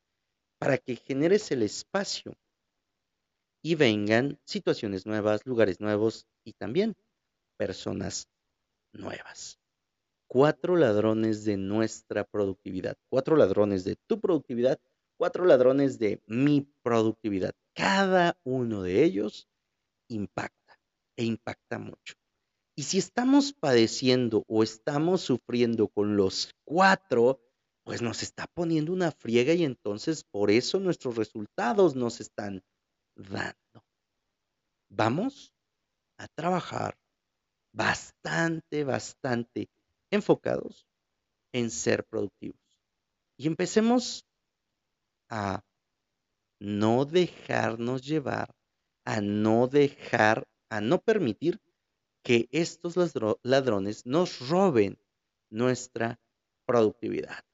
para 0.59 0.77
que 0.77 0.97
generes 0.97 1.51
el 1.53 1.63
espacio 1.63 2.37
y 3.63 3.77
vengan 3.77 4.39
situaciones 4.45 5.07
nuevas, 5.07 5.47
lugares 5.47 5.81
nuevos 5.81 6.27
y 6.45 6.53
también 6.53 6.95
personas 7.57 8.29
nuevas. 8.93 9.59
Cuatro 10.29 10.77
ladrones 10.77 11.45
de 11.45 11.57
nuestra 11.57 12.25
productividad, 12.25 12.97
cuatro 13.09 13.37
ladrones 13.37 13.85
de 13.85 13.97
tu 14.07 14.21
productividad, 14.21 14.81
cuatro 15.17 15.45
ladrones 15.45 15.99
de 15.99 16.23
mi 16.27 16.63
productividad. 16.83 17.55
Cada 17.75 18.39
uno 18.45 18.83
de 18.83 19.05
ellos 19.05 19.49
impacta 20.09 20.79
e 21.17 21.25
impacta 21.25 21.79
mucho. 21.79 22.15
Y 22.77 22.83
si 22.83 22.99
estamos 22.99 23.55
padeciendo 23.55 24.45
o 24.49 24.63
estamos 24.63 25.23
sufriendo 25.23 25.89
con 25.89 26.17
los 26.17 26.51
cuatro, 26.65 27.41
pues 27.85 28.03
nos 28.03 28.23
está 28.23 28.47
poniendo 28.53 28.93
una 28.93 29.13
friega 29.13 29.55
y 29.55 29.65
entonces 29.65 30.25
por 30.25 30.51
eso 30.51 30.79
nuestros 30.81 31.17
resultados 31.17 31.95
nos 31.95 32.21
están 32.21 32.63
dando. 33.15 33.85
Vamos 34.91 35.55
a 36.19 36.29
trabajar 36.29 36.99
bastante, 37.73 38.85
bastante 38.85 39.69
enfocados 40.11 40.87
en 41.53 41.71
ser 41.71 42.05
productivos. 42.05 42.61
Y 43.39 43.47
empecemos 43.47 44.27
a 45.29 45.63
no 46.61 47.05
dejarnos 47.05 48.03
llevar, 48.03 48.55
a 49.05 49.21
no 49.21 49.67
dejar, 49.67 50.49
a 50.71 50.81
no 50.81 51.01
permitir 51.01 51.61
que 52.23 52.49
estos 52.51 52.97
ladrones 53.43 54.05
nos 54.05 54.49
roben 54.49 54.99
nuestra 55.51 56.19
productividad. 56.67 57.45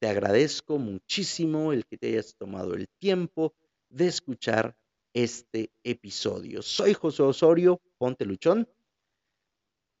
Te 0.00 0.08
agradezco 0.08 0.78
muchísimo 0.78 1.72
el 1.72 1.84
que 1.86 1.98
te 1.98 2.08
hayas 2.08 2.34
tomado 2.34 2.74
el 2.74 2.88
tiempo 2.98 3.54
de 3.90 4.06
escuchar 4.06 4.76
este 5.14 5.70
episodio. 5.84 6.62
Soy 6.62 6.94
José 6.94 7.22
Osorio, 7.22 7.80
ponte 7.98 8.24
luchón. 8.24 8.68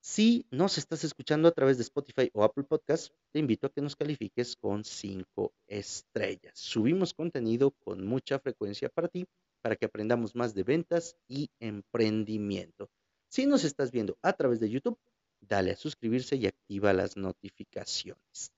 Si 0.02 0.46
nos 0.50 0.78
estás 0.78 1.04
escuchando 1.04 1.46
a 1.46 1.52
través 1.52 1.76
de 1.76 1.82
Spotify 1.82 2.30
o 2.32 2.42
Apple 2.42 2.64
Podcast, 2.64 3.12
te 3.32 3.38
invito 3.38 3.66
a 3.66 3.70
que 3.70 3.82
nos 3.82 3.96
califiques 3.96 4.56
con 4.56 4.82
cinco 4.82 5.52
estrellas. 5.66 6.58
Subimos 6.58 7.12
contenido 7.12 7.72
con 7.72 8.06
mucha 8.06 8.38
frecuencia 8.38 8.88
para 8.88 9.08
ti, 9.08 9.26
para 9.60 9.76
que 9.76 9.84
aprendamos 9.84 10.34
más 10.34 10.54
de 10.54 10.62
ventas 10.62 11.16
y 11.28 11.50
emprendimiento. 11.60 12.88
Si 13.28 13.44
nos 13.44 13.62
estás 13.62 13.90
viendo 13.90 14.16
a 14.22 14.32
través 14.32 14.58
de 14.58 14.70
YouTube, 14.70 14.98
dale 15.38 15.72
a 15.72 15.76
suscribirse 15.76 16.36
y 16.36 16.46
activa 16.46 16.94
las 16.94 17.18
notificaciones. 17.18 18.52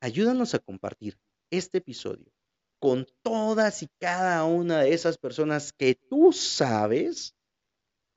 Ayúdanos 0.00 0.54
a 0.54 0.58
compartir 0.58 1.16
este 1.50 1.78
episodio 1.78 2.30
con 2.78 3.06
todas 3.22 3.82
y 3.82 3.88
cada 3.98 4.44
una 4.44 4.82
de 4.82 4.92
esas 4.92 5.16
personas 5.16 5.72
que 5.72 5.94
tú 5.94 6.30
sabes 6.30 7.34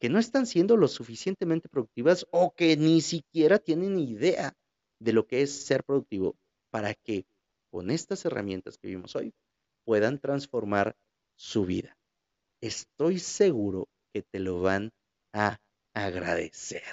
que 0.06 0.10
no 0.10 0.20
están 0.20 0.46
siendo 0.46 0.78
lo 0.78 0.88
suficientemente 0.88 1.68
productivas 1.68 2.28
o 2.30 2.54
que 2.54 2.78
ni 2.78 3.02
siquiera 3.02 3.58
tienen 3.58 3.98
idea 3.98 4.56
de 5.00 5.14
lo 5.14 5.26
que 5.26 5.42
es 5.42 5.66
ser 5.66 5.84
productivo 5.84 6.38
para 6.70 6.94
que 6.94 7.26
con 7.72 7.90
estas 7.90 8.24
herramientas 8.24 8.78
que 8.78 8.88
vimos 8.88 9.16
hoy 9.16 9.34
puedan 9.84 10.20
transformar 10.20 10.96
su 11.36 11.66
vida. 11.66 11.98
Estoy 12.62 13.18
seguro 13.18 13.90
que 14.14 14.22
te 14.22 14.38
lo 14.38 14.62
van 14.62 14.92
a 15.34 15.60
agradecer. 15.96 16.84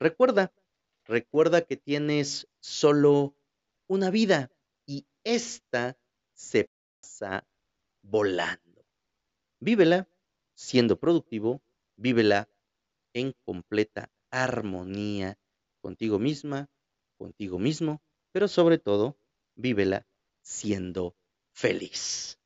Recuerda, 0.00 0.52
recuerda 1.04 1.62
que 1.62 1.76
tienes 1.76 2.48
solo 2.58 3.36
una 3.86 4.10
vida 4.10 4.50
y 4.86 5.06
esta 5.22 5.96
se 6.34 6.68
pasa 7.00 7.46
volando. 8.02 8.84
Vívela 9.60 10.08
siendo 10.58 10.98
productivo, 10.98 11.62
vívela 11.96 12.48
en 13.14 13.32
completa 13.44 14.10
armonía 14.32 15.38
contigo 15.80 16.18
misma, 16.18 16.68
contigo 17.16 17.60
mismo, 17.60 18.02
pero 18.32 18.48
sobre 18.48 18.78
todo, 18.78 19.16
vívela 19.54 20.04
siendo 20.42 21.14
feliz. 21.52 22.37